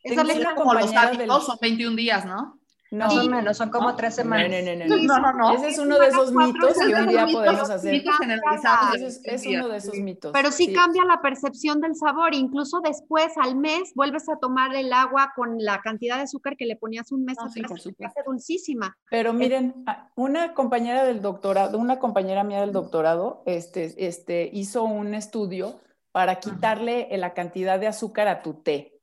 [0.02, 2.60] esa es como los hábitos, son 21 21 días, ¿no?
[2.92, 4.50] No, menos, son como tres semanas.
[4.88, 7.92] No, no, no, no, Ese es uno de esos mitos que un día podemos hacer.
[7.92, 9.20] Mitos generalizados.
[9.22, 10.32] Es, uno de esos mitos.
[10.32, 12.34] Pero sí, cambia la percepción del sabor.
[12.34, 16.66] Incluso después, al mes, vuelves a tomar el agua con la cantidad de azúcar que
[16.66, 17.62] le ponías un mes no, sí,
[18.04, 18.98] hace dulcísima.
[19.08, 19.84] Pero miren,
[20.16, 26.40] una compañera del doctorado, una compañera mía del doctorado, este, este, hizo un estudio para
[26.40, 28.99] quitarle la cantidad de azúcar a tu té.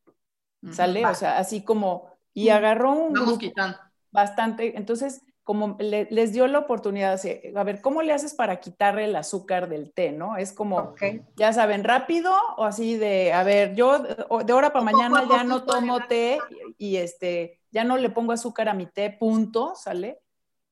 [0.71, 1.05] ¿Sale?
[1.05, 3.39] O sea, así como, y agarró un grupo
[4.11, 9.05] bastante, entonces, como les dio la oportunidad de, a ver, ¿cómo le haces para quitarle
[9.05, 10.35] el azúcar del té, no?
[10.35, 10.93] Es como,
[11.35, 15.63] ya saben, rápido o así de, a ver, yo de hora para mañana ya no
[15.63, 16.39] tomo té
[16.77, 20.19] y, este, ya no le pongo azúcar a mi té, punto, ¿sale?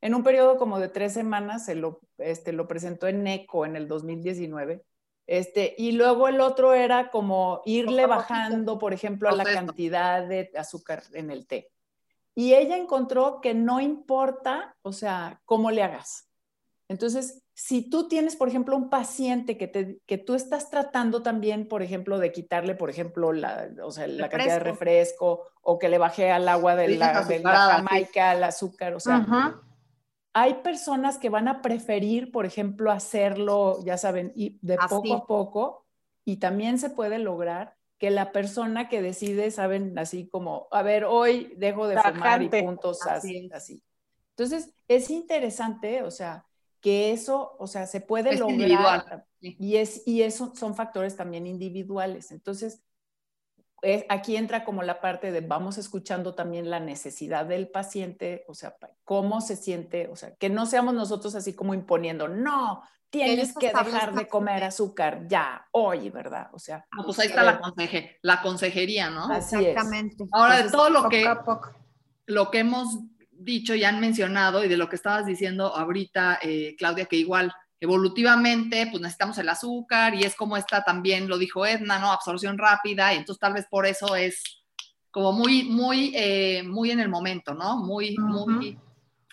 [0.01, 3.75] En un periodo como de tres semanas se lo, este, lo presentó en ECO en
[3.75, 4.83] el 2019
[5.27, 10.51] este, y luego el otro era como irle bajando, por ejemplo, a la cantidad de
[10.55, 11.71] azúcar en el té.
[12.35, 16.29] Y ella encontró que no importa, o sea, cómo le hagas.
[16.87, 21.67] Entonces, si tú tienes, por ejemplo, un paciente que, te, que tú estás tratando también,
[21.67, 25.47] por ejemplo, de quitarle, por ejemplo, la, o sea, la cantidad de refresco.
[25.61, 29.25] o que le baje al agua de la, de la jamaica, al azúcar, o sea,
[30.37, 35.25] hay personas que van a preferir, por ejemplo, hacerlo, ya saben, y de poco a
[35.25, 35.85] poco,
[36.25, 41.05] y también se puede lograr que la persona que decide, saben, así como, a ver,
[41.05, 43.81] hoy dejo de fumar y puntos así, así.
[44.31, 46.45] Entonces, es interesante, o sea,
[46.81, 49.25] que eso, o sea, se puede lograr.
[49.39, 52.31] Y, es, y eso son factores también individuales.
[52.31, 52.83] Entonces,
[54.09, 58.75] aquí entra como la parte de vamos escuchando también la necesidad del paciente, o sea,
[59.03, 63.67] cómo se siente, o sea, que no seamos nosotros así como imponiendo, no, tienes que
[63.67, 66.49] dejar de comer azúcar ya, hoy, ¿verdad?
[66.53, 66.85] O sea.
[67.05, 67.61] pues ahí está la,
[68.21, 69.33] la consejería, ¿no?
[69.35, 70.25] Exactamente.
[70.31, 71.25] Ahora, de todo lo que,
[72.25, 72.99] lo que hemos
[73.31, 77.53] dicho y han mencionado y de lo que estabas diciendo ahorita, eh, Claudia, que igual
[77.85, 82.11] evolutivamente, pues necesitamos el azúcar y es como esta también lo dijo Edna, ¿no?
[82.11, 84.43] Absorción rápida y entonces tal vez por eso es
[85.11, 87.77] como muy, muy, eh, muy en el momento, ¿no?
[87.77, 88.77] Muy, muy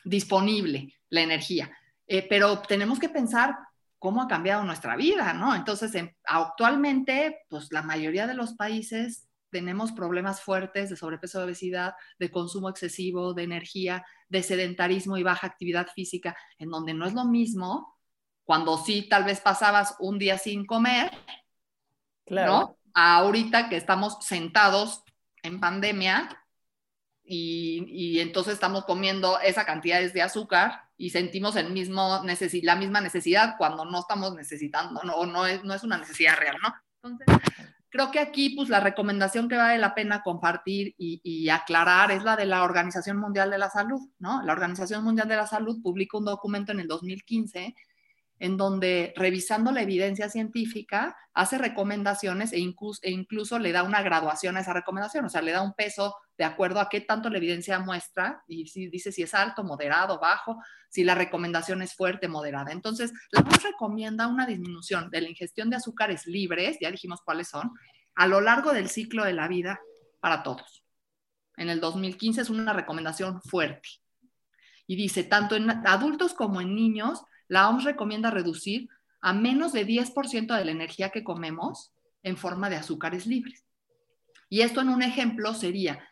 [0.05, 1.71] disponible la energía.
[2.07, 3.57] Eh, pero tenemos que pensar
[3.99, 5.55] cómo ha cambiado nuestra vida, ¿no?
[5.55, 5.93] Entonces,
[6.25, 12.31] actualmente, pues la mayoría de los países tenemos problemas fuertes de sobrepeso, de obesidad, de
[12.31, 17.25] consumo excesivo de energía, de sedentarismo y baja actividad física, en donde no es lo
[17.25, 17.93] mismo
[18.45, 21.11] cuando sí tal vez pasabas un día sin comer,
[22.27, 22.53] claro.
[22.53, 22.77] ¿no?
[22.95, 25.03] Ahorita que estamos sentados
[25.43, 26.29] en pandemia
[27.25, 32.23] y, entonces estamos comiendo esa cantidad de azúcar y sentimos el mismo
[32.63, 35.25] la misma necesidad cuando no estamos necesitando, ¿no?
[35.27, 36.75] no es, no es una necesidad real, ¿no?
[37.03, 37.27] Entonces,
[37.89, 42.23] creo que aquí, pues, la recomendación que vale la pena compartir y, y, aclarar es
[42.23, 44.43] la de la Organización Mundial de la Salud, ¿no?
[44.43, 47.75] La Organización Mundial de la Salud publicó un documento en el 2015
[48.43, 54.03] en donde revisando la evidencia científica hace recomendaciones e incluso, e incluso, le da una
[54.03, 57.31] graduación a esa recomendación, o sea, le da un peso de acuerdo a qué tanto
[57.31, 60.59] la evidencia muestra y si dice si es alto, moderado, bajo,
[60.91, 62.73] si la recomendación es fuerte, moderada.
[62.73, 67.47] Entonces, la OMS recomienda una disminución de la ingestión de azúcares libres, ya dijimos cuáles
[67.47, 67.71] son,
[68.17, 69.79] a lo largo del ciclo de la vida
[70.19, 70.83] para todos.
[71.57, 73.89] En el 2015 es una recomendación fuerte.
[74.89, 78.89] Y dice, tanto en adultos como en niños, la OMS recomienda reducir
[79.21, 83.65] a menos de 10% de la energía que comemos en forma de azúcares libres.
[84.49, 86.07] Y esto en un ejemplo sería,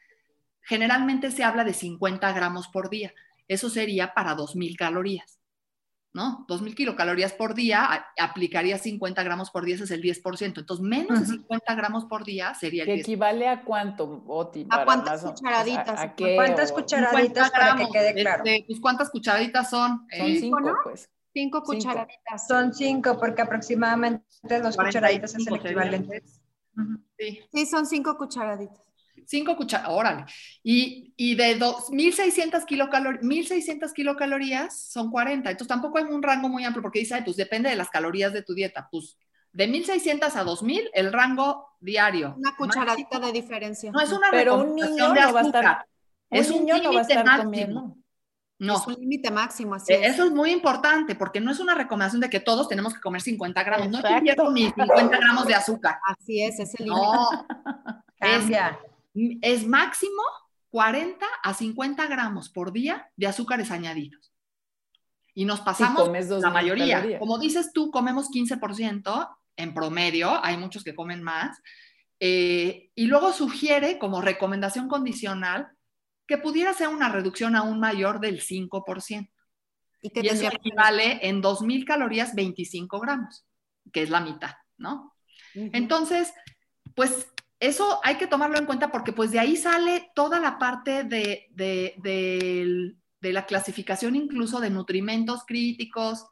[0.62, 3.12] generalmente se habla de 50 gramos por día.
[3.48, 5.40] Eso sería para 2.000 calorías.
[6.12, 6.44] ¿no?
[6.48, 10.58] 2.000 kilocalorías por día, aplicaría 50 gramos por día, ese es el 10%.
[10.58, 13.00] Entonces, menos de 50 gramos por día sería el 10%.
[13.00, 14.66] equivale a cuánto, Oti?
[14.70, 16.00] ¿A cuántas cucharaditas?
[16.00, 18.42] ¿A, ¿Cuántas cucharaditas para que quede claro?
[18.44, 20.06] Este, pues, ¿cuántas cucharaditas son?
[20.16, 21.08] Son eh, cinco, pues.
[21.32, 22.46] Cinco cucharaditas.
[22.46, 26.22] Son cinco, porque aproximadamente dos cucharaditas es el equivalente.
[27.18, 27.40] Sí.
[27.52, 28.80] sí, son cinco cucharaditas.
[29.26, 30.24] 5 cucharadas, órale.
[30.62, 35.50] Y, y de 1.600 kilocalorías, 1.600 kilocalorías son 40.
[35.50, 38.42] Entonces tampoco hay un rango muy amplio porque dice, pues depende de las calorías de
[38.42, 38.88] tu dieta.
[38.90, 39.16] Pues
[39.52, 42.34] de 1.600 a 2.000 el rango diario.
[42.38, 43.90] Una cucharadita de diferencia.
[43.92, 45.86] No es una Pero un niño no va a estar,
[46.30, 47.44] es un, niño no va a estar máximo.
[47.44, 47.96] comiendo.
[48.60, 48.76] No.
[48.76, 50.14] Es un límite máximo, así es.
[50.14, 53.20] Eso es muy importante porque no es una recomendación de que todos tenemos que comer
[53.20, 53.86] 50 gramos.
[53.88, 54.10] Exacto.
[54.10, 55.98] No quiero mis 50 gramos de azúcar.
[56.04, 57.02] Así es, es el límite.
[58.20, 58.28] No.
[58.28, 58.78] Cambia
[59.14, 60.22] es máximo
[60.70, 64.32] 40 a 50 gramos por día de azúcares añadidos.
[65.34, 67.18] Y nos pasamos la mayoría.
[67.18, 71.60] Como dices tú, comemos 15% en promedio, hay muchos que comen más.
[72.18, 75.68] Eh, y luego sugiere como recomendación condicional
[76.30, 79.28] que pudiera ser una reducción aún mayor del 5%.
[80.00, 83.44] Y, que y eso equivale en 2.000 calorías 25 gramos,
[83.92, 85.12] que es la mitad, ¿no?
[85.54, 86.32] Entonces,
[86.94, 87.26] pues
[87.58, 91.48] eso hay que tomarlo en cuenta porque pues de ahí sale toda la parte de,
[91.50, 92.94] de,
[93.32, 96.28] la clasificación incluso de nutrimentos críticos,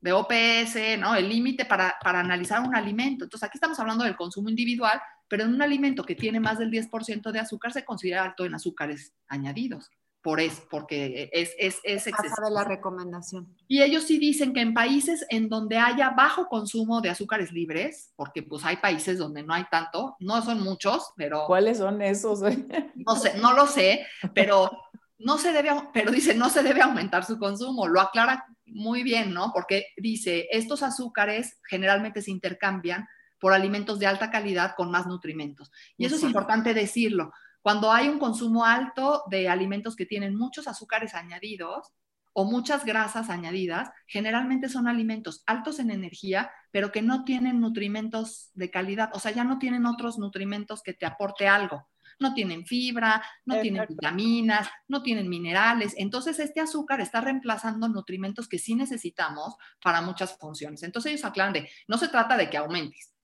[0.00, 1.14] de OPS, ¿no?
[1.14, 3.24] El límite para, para, analizar un alimento.
[3.24, 6.70] Entonces aquí estamos hablando del consumo individual, pero en un alimento que tiene más del
[6.70, 9.90] 10% de azúcar se considera alto en azúcares añadidos
[10.26, 12.48] por eso, porque es, es, es excesivo.
[12.48, 13.46] de la recomendación.
[13.68, 18.12] Y ellos sí dicen que en países en donde haya bajo consumo de azúcares libres,
[18.16, 21.44] porque pues hay países donde no hay tanto, no son muchos, pero...
[21.46, 22.40] ¿Cuáles son esos?
[22.96, 24.68] no sé, no lo sé, pero
[25.16, 29.32] no se debe, pero dice, no se debe aumentar su consumo, lo aclara muy bien,
[29.32, 29.52] ¿no?
[29.54, 33.06] Porque dice, estos azúcares generalmente se intercambian
[33.38, 35.70] por alimentos de alta calidad con más nutrimentos.
[35.96, 37.32] Y eso es importante decirlo,
[37.66, 41.92] cuando hay un consumo alto de alimentos que tienen muchos azúcares añadidos
[42.32, 48.50] o muchas grasas añadidas, generalmente son alimentos altos en energía, pero que no tienen nutrimentos
[48.54, 51.88] de calidad, o sea, ya no tienen otros nutrimentos que te aporte algo.
[52.20, 55.94] No tienen fibra, no tienen vitaminas, no tienen minerales.
[55.96, 60.84] Entonces, este azúcar está reemplazando nutrimentos que sí necesitamos para muchas funciones.
[60.84, 63.15] Entonces, ellos aclaran de, no se trata de que aumentes,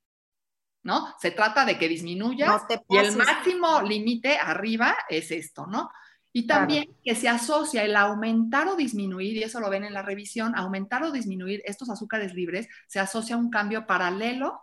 [0.83, 1.15] ¿no?
[1.21, 5.91] Se trata de que disminuya y el máximo límite arriba es esto, ¿no?
[6.35, 10.01] Y también que se asocia el aumentar o disminuir, y eso lo ven en la
[10.01, 14.63] revisión, aumentar o disminuir estos azúcares libres se asocia a un cambio paralelo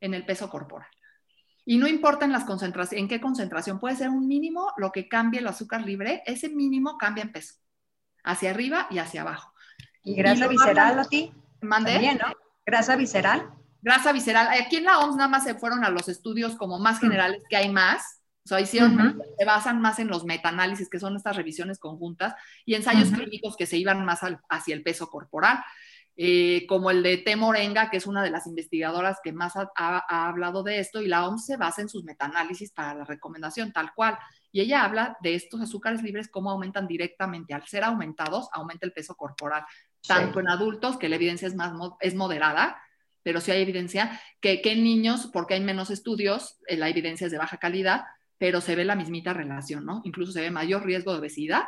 [0.00, 0.88] en el peso corporal.
[1.64, 5.08] Y no importa en las concentraciones, en qué concentración, puede ser un mínimo lo que
[5.08, 7.56] cambie el azúcar libre, ese mínimo cambia en peso,
[8.22, 9.52] hacia arriba y hacia abajo.
[10.04, 11.34] ¿Y grasa visceral, a ti?
[11.60, 11.94] ¿Mandé?
[11.94, 12.32] También, ¿no?
[12.64, 13.50] ¿Grasa visceral?
[13.80, 14.48] Grasa visceral.
[14.48, 17.00] Aquí en la OMS nada más se fueron a los estudios como más mm.
[17.00, 18.20] generales, que hay más.
[18.44, 22.74] O sea, hicieron, se basan más en los metaanálisis, que son estas revisiones conjuntas, y
[22.74, 25.62] ensayos clínicos que se iban más hacia el peso corporal.
[26.20, 27.36] Eh, como el de T.
[27.36, 31.06] Morenga, que es una de las investigadoras que más ha, ha, hablado de esto, y
[31.06, 34.18] la OMS se basa en sus metaanálisis para la recomendación, tal cual.
[34.50, 37.54] Y ella habla de estos azúcares libres, cómo aumentan directamente.
[37.54, 39.64] Al ser aumentados, aumenta el peso corporal,
[40.06, 42.82] tanto en adultos, que la evidencia es, más, es moderada,
[43.28, 47.30] pero sí hay evidencia que, en niños, porque hay menos estudios, eh, la evidencia es
[47.30, 48.04] de baja calidad,
[48.38, 50.00] pero se ve la mismita relación, ¿no?
[50.04, 51.64] Incluso se ve mayor riesgo de obesidad,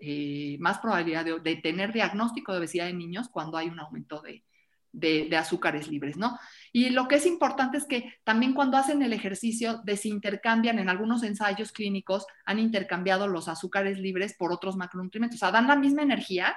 [0.00, 5.34] eh, más probabilidad de, tener diagnóstico de obesidad en niños cuando hay un aumento de,
[5.34, 6.38] azúcares libres, ¿no?
[6.74, 11.22] Y lo que es importante es que también cuando hacen el ejercicio desintercambian, en algunos
[11.22, 16.02] ensayos clínicos han intercambiado los azúcares libres por otros macronutrientes, o sea, dan la misma
[16.02, 16.54] energía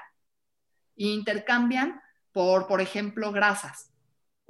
[0.97, 2.01] e intercambian
[2.33, 3.88] por, por ejemplo, grasas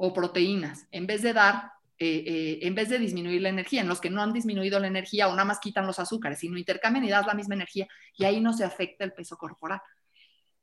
[0.01, 3.89] o proteínas, en vez de dar, eh, eh, en vez de disminuir la energía, en
[3.89, 7.03] los que no han disminuido la energía o nada más quitan los azúcares, sino intercambian
[7.03, 7.85] y das la misma energía
[8.17, 9.81] y ahí no se afecta el peso corporal.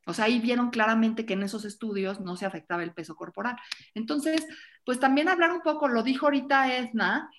[0.07, 3.57] O sea, ahí vieron claramente que en esos estudios no se afectaba el peso corporal.
[3.94, 4.46] Entonces,
[4.87, 7.31] pues también hablar un poco, lo dijo ahorita Edna,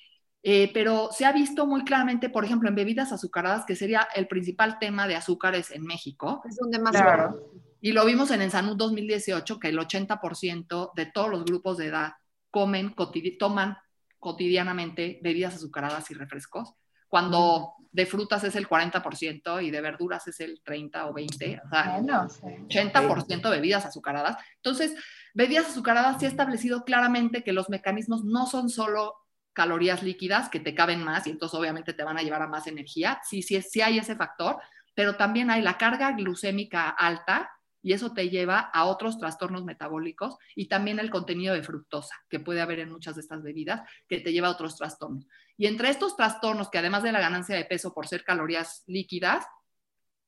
[0.44, 4.28] eh, pero se ha visto muy claramente, por ejemplo, en bebidas azucaradas, que sería el
[4.28, 6.44] principal tema de azúcares en México.
[6.48, 7.52] Es donde más claro.
[7.82, 12.14] Y lo vimos en Ensanud 2018, que el 80% de todos los grupos de edad
[12.52, 12.96] comen,
[13.38, 13.78] toman
[14.20, 16.74] cotidianamente bebidas azucaradas y refrescos,
[17.08, 21.70] cuando de frutas es el 40% y de verduras es el 30 o 20, o
[21.70, 24.38] sea, 80% bebidas azucaradas.
[24.56, 24.96] Entonces,
[25.34, 29.16] bebidas azucaradas sí ha establecido claramente que los mecanismos no son solo
[29.54, 32.68] calorías líquidas que te caben más y entonces obviamente te van a llevar a más
[32.68, 34.58] energía, sí, sí, sí hay ese factor,
[34.94, 37.50] pero también hay la carga glucémica alta
[37.88, 42.42] y eso te lleva a otros trastornos metabólicos y también el contenido de fructosa que
[42.42, 45.26] puede haber en muchas de estas bebidas que te lleva a otros trastornos.
[45.56, 49.46] Y entre estos trastornos, que además de la ganancia de peso por ser calorías líquidas,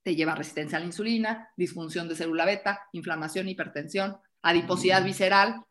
[0.03, 5.61] te lleva resistencia a la insulina, disfunción de célula beta, inflamación, hipertensión, adiposidad visceral,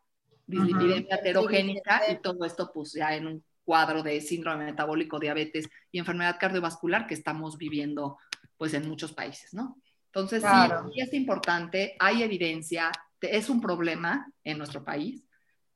[0.46, 6.00] dislipidemia heterogénica y todo esto pues ya en un cuadro de síndrome metabólico, diabetes y
[6.00, 8.18] enfermedad cardiovascular que estamos viviendo
[8.58, 9.80] pues en muchos países, ¿no?
[10.12, 12.90] Entonces, sí, es importante, hay evidencia,
[13.20, 15.24] es un problema en nuestro país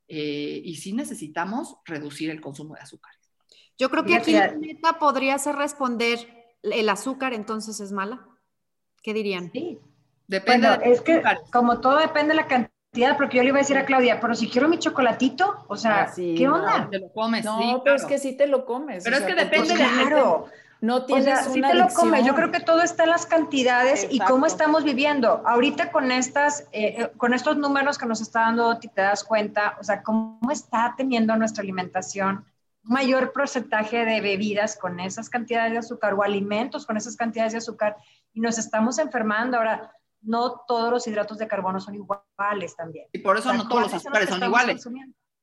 [0.09, 3.21] eh, y sí necesitamos reducir el consumo de azúcares.
[3.79, 6.19] Yo creo que aquí la meta podría ser responder,
[6.63, 8.27] ¿el azúcar entonces es mala?
[9.03, 9.51] ¿Qué dirían?
[9.53, 9.79] Sí.
[10.27, 11.23] Depende es que
[11.53, 14.35] como todo depende de la cantidad, porque yo le iba a decir a Claudia, pero
[14.35, 16.89] si quiero mi chocolatito, o sea, ah, ¿qué onda?
[16.91, 19.05] Te lo comes, no, pero es que sí te lo comes.
[19.05, 20.47] Pero es que depende de claro
[20.83, 22.27] no tienes o sea, te lo comes.
[22.27, 25.41] Yo creo que todo está en las cantidades y cómo estamos viviendo.
[25.47, 29.77] Ahorita con estas, eh, eh, con estos números que nos está dando, te das cuenta,
[29.81, 32.45] o sea, cómo está teniendo nuestra alimentación
[32.85, 37.53] un mayor porcentaje de bebidas con esas cantidades de azúcar o alimentos con esas cantidades
[37.53, 37.97] de azúcar
[38.33, 39.59] y nos estamos enfermando.
[39.59, 43.07] Ahora, no todos los hidratos de carbono son iguales también.
[43.13, 44.85] Y por eso no todos los azúcares son iguales.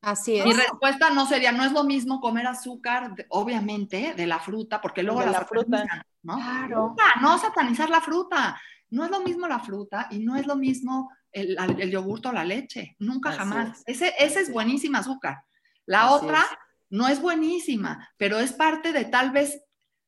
[0.02, 0.46] Así es.
[0.46, 5.04] Mi respuesta no sería, no es lo mismo comer azúcar, obviamente, de la fruta, porque
[5.04, 6.38] luego de la fruta, ¿no?
[6.38, 6.96] Claro.
[7.22, 8.60] No satanizar la fruta.
[8.92, 12.32] No es lo mismo la fruta y no es lo mismo el, el yogur o
[12.32, 12.96] la leche.
[13.00, 13.84] Nunca jamás.
[13.86, 15.44] Ese, ese es buenísima azúcar.
[15.86, 16.44] La otra
[16.90, 19.64] no es buenísima, pero es parte de tal vez,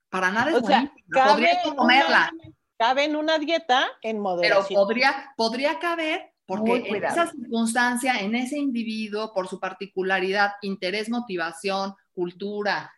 [0.09, 1.25] para nada es o buenísima.
[1.27, 2.31] Podría comerla.
[2.77, 4.67] cabe en una dieta en moderación.
[4.67, 11.09] Pero podría, podría caber porque en esa circunstancia, en ese individuo, por su particularidad, interés,
[11.09, 12.91] motivación, cultura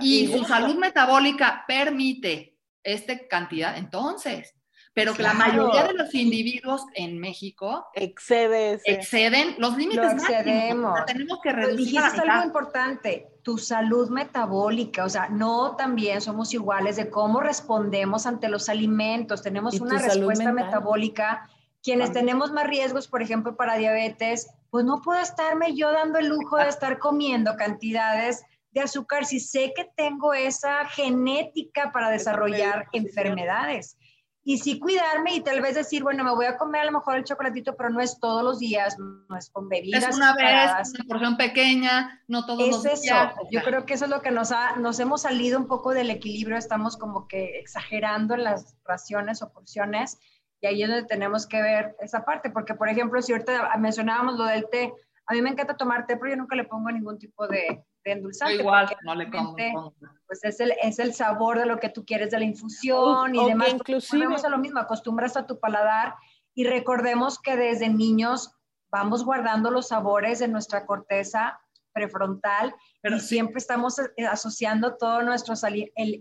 [0.00, 4.54] y su salud metabólica permite esta cantidad, entonces,
[4.92, 11.04] pero que la mayoría de los individuos en México Excede exceden los límites máximos.
[11.04, 12.00] tenemos que reducir.
[12.00, 18.26] Dijiste algo importante, tu salud metabólica, o sea, no también somos iguales de cómo respondemos
[18.26, 21.48] ante los alimentos, tenemos una respuesta metabólica
[21.86, 26.26] quienes tenemos más riesgos, por ejemplo, para diabetes, pues no puedo estarme yo dando el
[26.26, 32.88] lujo de estar comiendo cantidades de azúcar si sé que tengo esa genética para desarrollar
[32.92, 33.96] enfermedades.
[34.42, 37.18] Y sí cuidarme y tal vez decir, bueno, me voy a comer a lo mejor
[37.18, 40.08] el chocolatito, pero no es todos los días, no es con bebidas.
[40.08, 43.00] Es una vez, una porción pequeña, no todos los eso.
[43.00, 43.32] días.
[43.52, 46.10] Yo creo que eso es lo que nos ha, nos hemos salido un poco del
[46.10, 50.18] equilibrio, estamos como que exagerando en las raciones o porciones
[50.60, 54.36] y ahí es donde tenemos que ver esa parte, porque por ejemplo, si ahorita mencionábamos
[54.36, 54.92] lo del té,
[55.26, 58.12] a mí me encanta tomar té, pero yo nunca le pongo ningún tipo de, de
[58.12, 58.54] endulzante.
[58.54, 59.94] igual, no le pongo.
[60.26, 63.44] Pues es el, es el sabor de lo que tú quieres de la infusión y
[63.44, 63.70] demás.
[63.70, 64.26] Inclusive.
[64.44, 66.14] A lo mismo, acostumbras a tu paladar
[66.54, 68.52] y recordemos que desde niños
[68.90, 71.60] vamos guardando los sabores de nuestra corteza
[71.92, 75.64] prefrontal pero y siempre estamos eh, asociando todos nuestros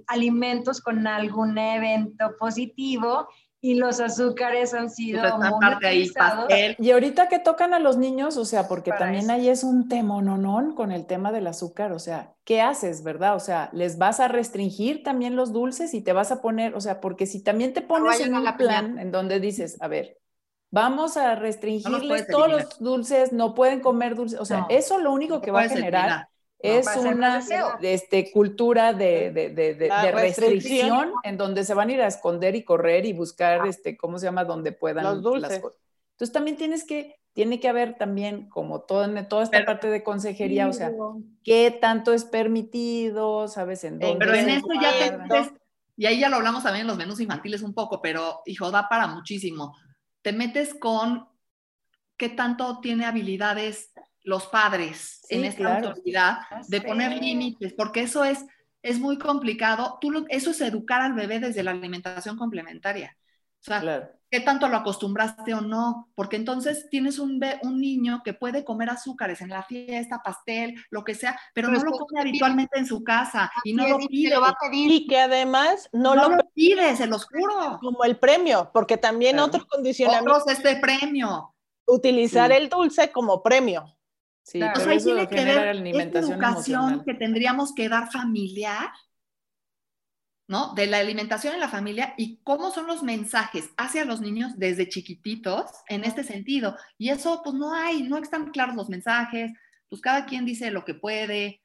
[0.07, 3.27] alimentos con algún evento positivo
[3.65, 6.13] y los azúcares han sido muy
[6.77, 10.21] Y ahorita que tocan a los niños, o sea, porque también ahí es un tema
[10.21, 13.35] no con el tema del azúcar, o sea, ¿qué haces, verdad?
[13.35, 16.81] O sea, les vas a restringir también los dulces y te vas a poner, o
[16.81, 20.19] sea, porque si también te pones en un plan en donde dices, a ver,
[20.69, 25.41] vamos a restringirles todos los dulces, no pueden comer dulces, o sea, eso lo único
[25.41, 26.27] que va a generar
[26.59, 27.43] es una
[27.81, 32.63] este, cultura de, de, de, restricción en donde se van a ir a esconder y
[32.63, 33.69] correr y buscar, ah.
[33.69, 34.45] este, ¿cómo se llama?
[34.45, 35.61] Donde puedan Los dulces.
[36.11, 40.67] Entonces también tienes que, tiene que haber también, como todo, toda esta parte de consejería,
[40.67, 40.91] o sea,
[41.43, 43.83] qué tanto es permitido, ¿sabes?
[43.83, 44.91] En dónde pero en eso ya
[45.27, 45.51] te,
[45.97, 48.89] y ahí ya lo hablamos también en los menús infantiles un poco, pero hijo, da
[48.89, 49.75] para muchísimo.
[50.21, 51.27] Te metes con
[52.17, 53.91] qué tanto tiene habilidades
[54.25, 58.45] los padres en esta autoridad de poner límites, porque eso es,
[58.81, 59.97] es muy complicado.
[60.01, 63.15] Tú eso es educar al bebé desde la alimentación complementaria.
[63.61, 66.09] O sea, ¿qué tanto lo acostumbraste o no?
[66.13, 71.03] Porque entonces tienes un, un niño que puede comer azúcares en la fiesta, pastel, lo
[71.03, 74.37] que sea, pero, no lo come habitualmente en su casa y no lo pide.
[74.37, 74.91] va a pedir.
[74.91, 77.79] Y que además no, lo, pide, se los juro.
[77.81, 80.43] Como el premio, porque también otros condicionamientos.
[80.43, 81.55] Otros este premio.
[81.87, 83.94] Utilizar el dulce como premio.
[84.45, 88.91] Sí, pero eso tiene que ver alimentación educación que tendríamos que dar familiar,
[90.47, 90.75] ¿no?
[90.75, 94.87] De la alimentación en la familia y cómo son los mensajes hacia los niños desde
[94.87, 96.77] chiquititos en este sentido.
[96.99, 99.51] Y eso, pues no hay, no están claros los mensajes,
[99.89, 101.63] pues cada quien dice lo que puede,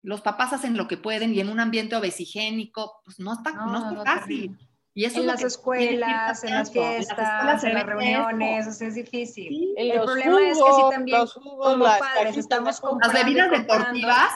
[0.00, 4.02] los papás hacen lo que pueden y en un ambiente obesigénico, pues no está, no,
[4.02, 4.56] fácil.
[4.96, 9.74] Y eso en las escuelas, en las fiestas, en las reuniones, o sea, es difícil.
[9.76, 14.30] el problema es que si también como padres estamos Las bebidas deportivas,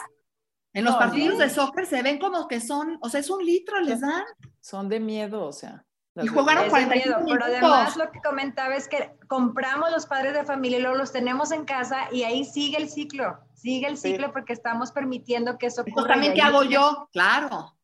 [0.74, 3.80] en los partidos de soccer se ven como que son, o sea, es un litro,
[3.80, 4.22] les dan.
[4.60, 5.86] Son de miedo, o sea.
[6.22, 7.32] Y jugaron 45 minutos.
[7.32, 11.10] Pero además lo que comentaba es que compramos los padres de familia y luego los
[11.10, 15.68] tenemos en casa y ahí sigue el ciclo, sigue el ciclo porque estamos permitiendo que
[15.68, 16.08] eso ocurra.
[16.08, 17.74] también qué hago yo, claro.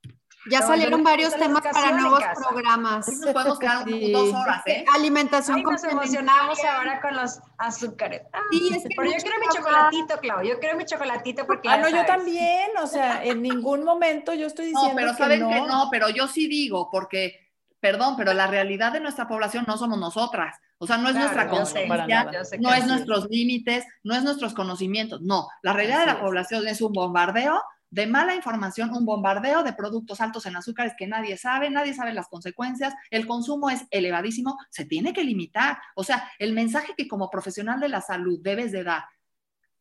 [0.51, 3.09] Ya salieron varios temas para nuevos programas.
[3.09, 4.85] Nos podemos quedar dos horas, ¿eh?
[4.95, 8.23] Alimentación Ay, nos emocionamos ahora con los azúcares.
[8.51, 10.43] sí, es que pero yo quiero mi chocolatito, Clau.
[10.43, 11.69] Yo quiero mi chocolatito porque.
[11.69, 12.71] Ah, no, yo también.
[12.83, 14.91] O sea, en ningún momento yo estoy diciendo.
[14.91, 17.47] No, pero saben que no, pero yo sí digo, porque
[17.81, 20.57] perdón, pero la realidad de nuestra población no somos nosotras.
[20.79, 25.23] O sea, no es nuestra conciencia, no es nuestros límites, no es nuestros conocimientos.
[25.23, 29.73] No, la realidad de la población es un bombardeo de mala información, un bombardeo de
[29.73, 34.59] productos altos en azúcares que nadie sabe, nadie sabe las consecuencias, el consumo es elevadísimo,
[34.71, 35.79] se tiene que limitar.
[35.95, 39.05] O sea, el mensaje que como profesional de la salud debes de dar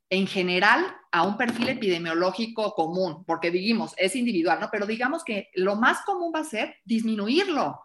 [0.09, 4.69] en general a un perfil epidemiológico común, porque digamos, es individual, ¿no?
[4.71, 7.81] Pero digamos que lo más común va a ser disminuirlo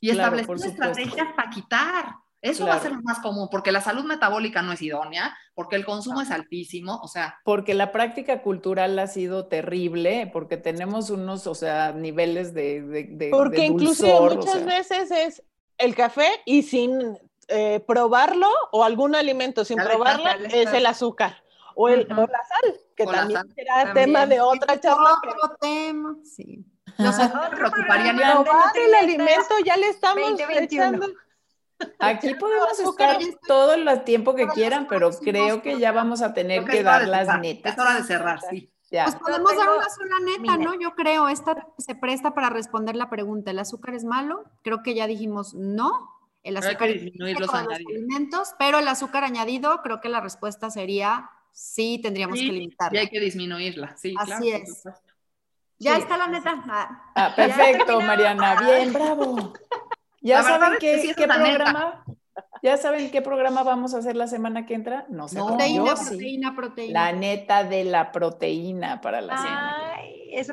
[0.00, 2.14] y establecer estrategias para quitar.
[2.40, 5.74] Eso va a ser lo más común, porque la salud metabólica no es idónea, porque
[5.74, 7.38] el consumo es altísimo, o sea.
[7.44, 12.82] Porque la práctica cultural ha sido terrible, porque tenemos unos, o sea, niveles de.
[12.82, 15.42] de, porque incluso muchas veces es
[15.78, 17.18] el café y sin
[17.48, 21.42] eh, probarlo, o algún alimento sin probarlo, es el azúcar.
[21.74, 25.14] O, el, o la sal, que también será tema de otra charla.
[25.16, 26.64] Otro tema, sí.
[26.98, 28.18] No se preocuparían.
[28.74, 31.06] el alimento ya le estamos echando.
[31.98, 36.64] Aquí podemos estar todo el tiempo que quieran, pero creo que ya vamos a tener
[36.64, 37.72] que dar las netas.
[37.72, 38.70] Es hora de cerrar, sí.
[38.90, 39.04] Ya.
[39.04, 40.78] Pues podemos dar una sola neta, ¿no?
[40.80, 44.44] Yo creo, esta se presta para responder la pregunta, ¿el azúcar es malo?
[44.62, 50.00] Creo que ya dijimos no, el azúcar es los, alimentos, pero el azúcar añadido, creo
[50.00, 52.98] que la respuesta sería sí, tendríamos que limitarla.
[52.98, 54.14] Y hay que disminuirla, sí.
[54.18, 54.84] Así es.
[55.78, 56.62] Ya está la neta.
[56.68, 58.60] Ah, ah perfecto, Mariana.
[58.60, 59.52] Bien, bravo.
[60.20, 62.04] ¿Ya saben qué, qué programa?
[62.62, 65.06] ¿Ya saben qué programa vamos a hacer la semana que entra?
[65.08, 65.38] No sé.
[65.38, 67.04] proteína, proteína, proteína.
[67.04, 69.86] La neta de la proteína para la semana.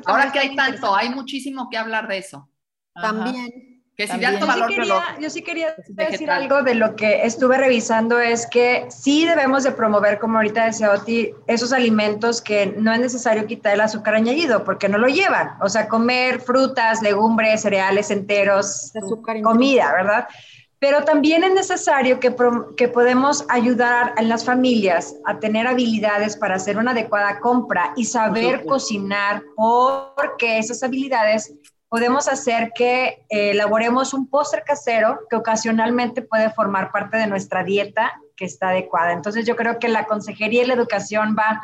[0.06, 2.48] Ahora que hay tanto, hay muchísimo que hablar de eso.
[2.94, 3.75] También.
[3.96, 8.20] Que si yo sí quería, yo sí quería decir algo de lo que estuve revisando,
[8.20, 13.00] es que sí debemos de promover, como ahorita decía Oti, esos alimentos que no es
[13.00, 15.52] necesario quitar el azúcar añadido, porque no lo llevan.
[15.62, 18.92] O sea, comer frutas, legumbres, cereales enteros,
[19.42, 20.28] comida, ¿verdad?
[20.78, 22.36] Pero también es necesario que,
[22.76, 28.04] que podemos ayudar a las familias a tener habilidades para hacer una adecuada compra y
[28.04, 31.54] saber cocinar, porque esas habilidades
[31.88, 37.62] podemos hacer que eh, elaboremos un póster casero que ocasionalmente puede formar parte de nuestra
[37.62, 39.12] dieta que está adecuada.
[39.12, 41.62] Entonces yo creo que la consejería y la educación va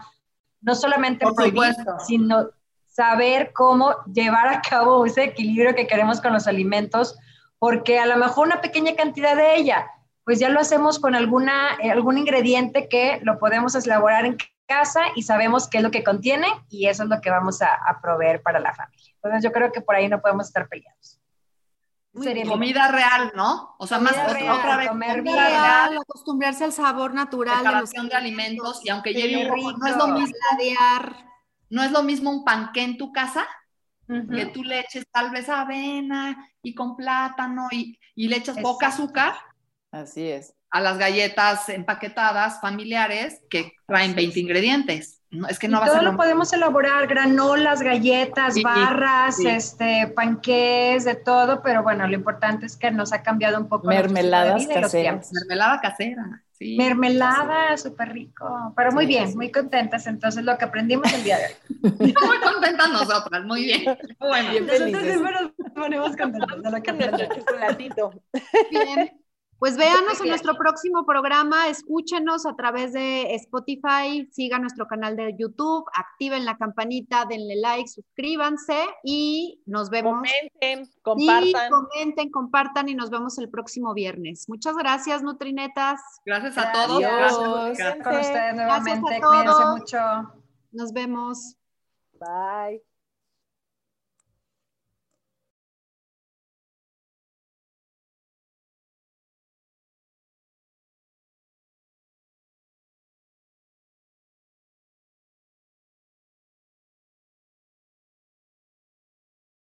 [0.60, 1.74] no solamente por prohibir,
[2.06, 2.50] sino
[2.86, 7.18] saber cómo llevar a cabo ese equilibrio que queremos con los alimentos,
[7.58, 9.90] porque a lo mejor una pequeña cantidad de ella,
[10.24, 14.36] pues ya lo hacemos con alguna, eh, algún ingrediente que lo podemos elaborar en
[14.66, 18.00] casa y sabemos qué es lo que contiene y eso es lo que vamos a,
[18.00, 19.12] proveer para la familia.
[19.16, 21.20] Entonces yo creo que por ahí no podemos estar peleados.
[22.48, 23.74] comida real, ¿no?
[23.78, 28.16] O sea, más otra vez, comer comida real, acostumbrarse al sabor natural de, los de
[28.16, 30.36] alimentos y aunque lleve un poco, no es lo mismo
[31.70, 33.46] no es lo mismo un panqué en tu casa
[34.06, 38.88] que tú le eches tal vez avena y con plátano y, y le echas poca
[38.88, 39.34] azúcar.
[39.90, 45.20] Así es a las galletas empaquetadas familiares que traen 20 ingredientes.
[45.30, 51.04] No, es que no va a ser lo, podemos elaborar, granolas, galletas, barras, este, panqués,
[51.04, 53.86] de todo, pero bueno, lo importante es que nos ha cambiado un poco.
[53.86, 55.30] Mermeladas caseras.
[55.32, 56.42] Mermelada casera.
[56.52, 58.72] Sí, Mermelada, súper rico.
[58.76, 60.06] Pero muy bien, muy contentas.
[60.06, 62.14] Entonces, lo que aprendimos el día de hoy.
[62.26, 63.98] muy contentas nosotras, muy bien.
[64.18, 68.16] Bueno, bien nosotros siempre nos ponemos contentas de lo que aprendimos.
[68.70, 69.21] Bien.
[69.62, 75.36] Pues véanos en nuestro próximo programa, escúchenos a través de Spotify, sigan nuestro canal de
[75.38, 80.14] YouTube, activen la campanita, denle like, suscríbanse y nos vemos.
[80.14, 81.70] Comenten, compartan.
[81.70, 84.48] comenten, compartan y nos vemos el próximo viernes.
[84.48, 86.00] Muchas gracias, Nutrinetas.
[86.26, 86.98] Gracias a todos.
[86.98, 89.20] Gracias, con ustedes nuevamente.
[89.20, 89.98] Cuídense mucho.
[90.72, 91.56] Nos vemos.
[92.14, 92.82] Bye.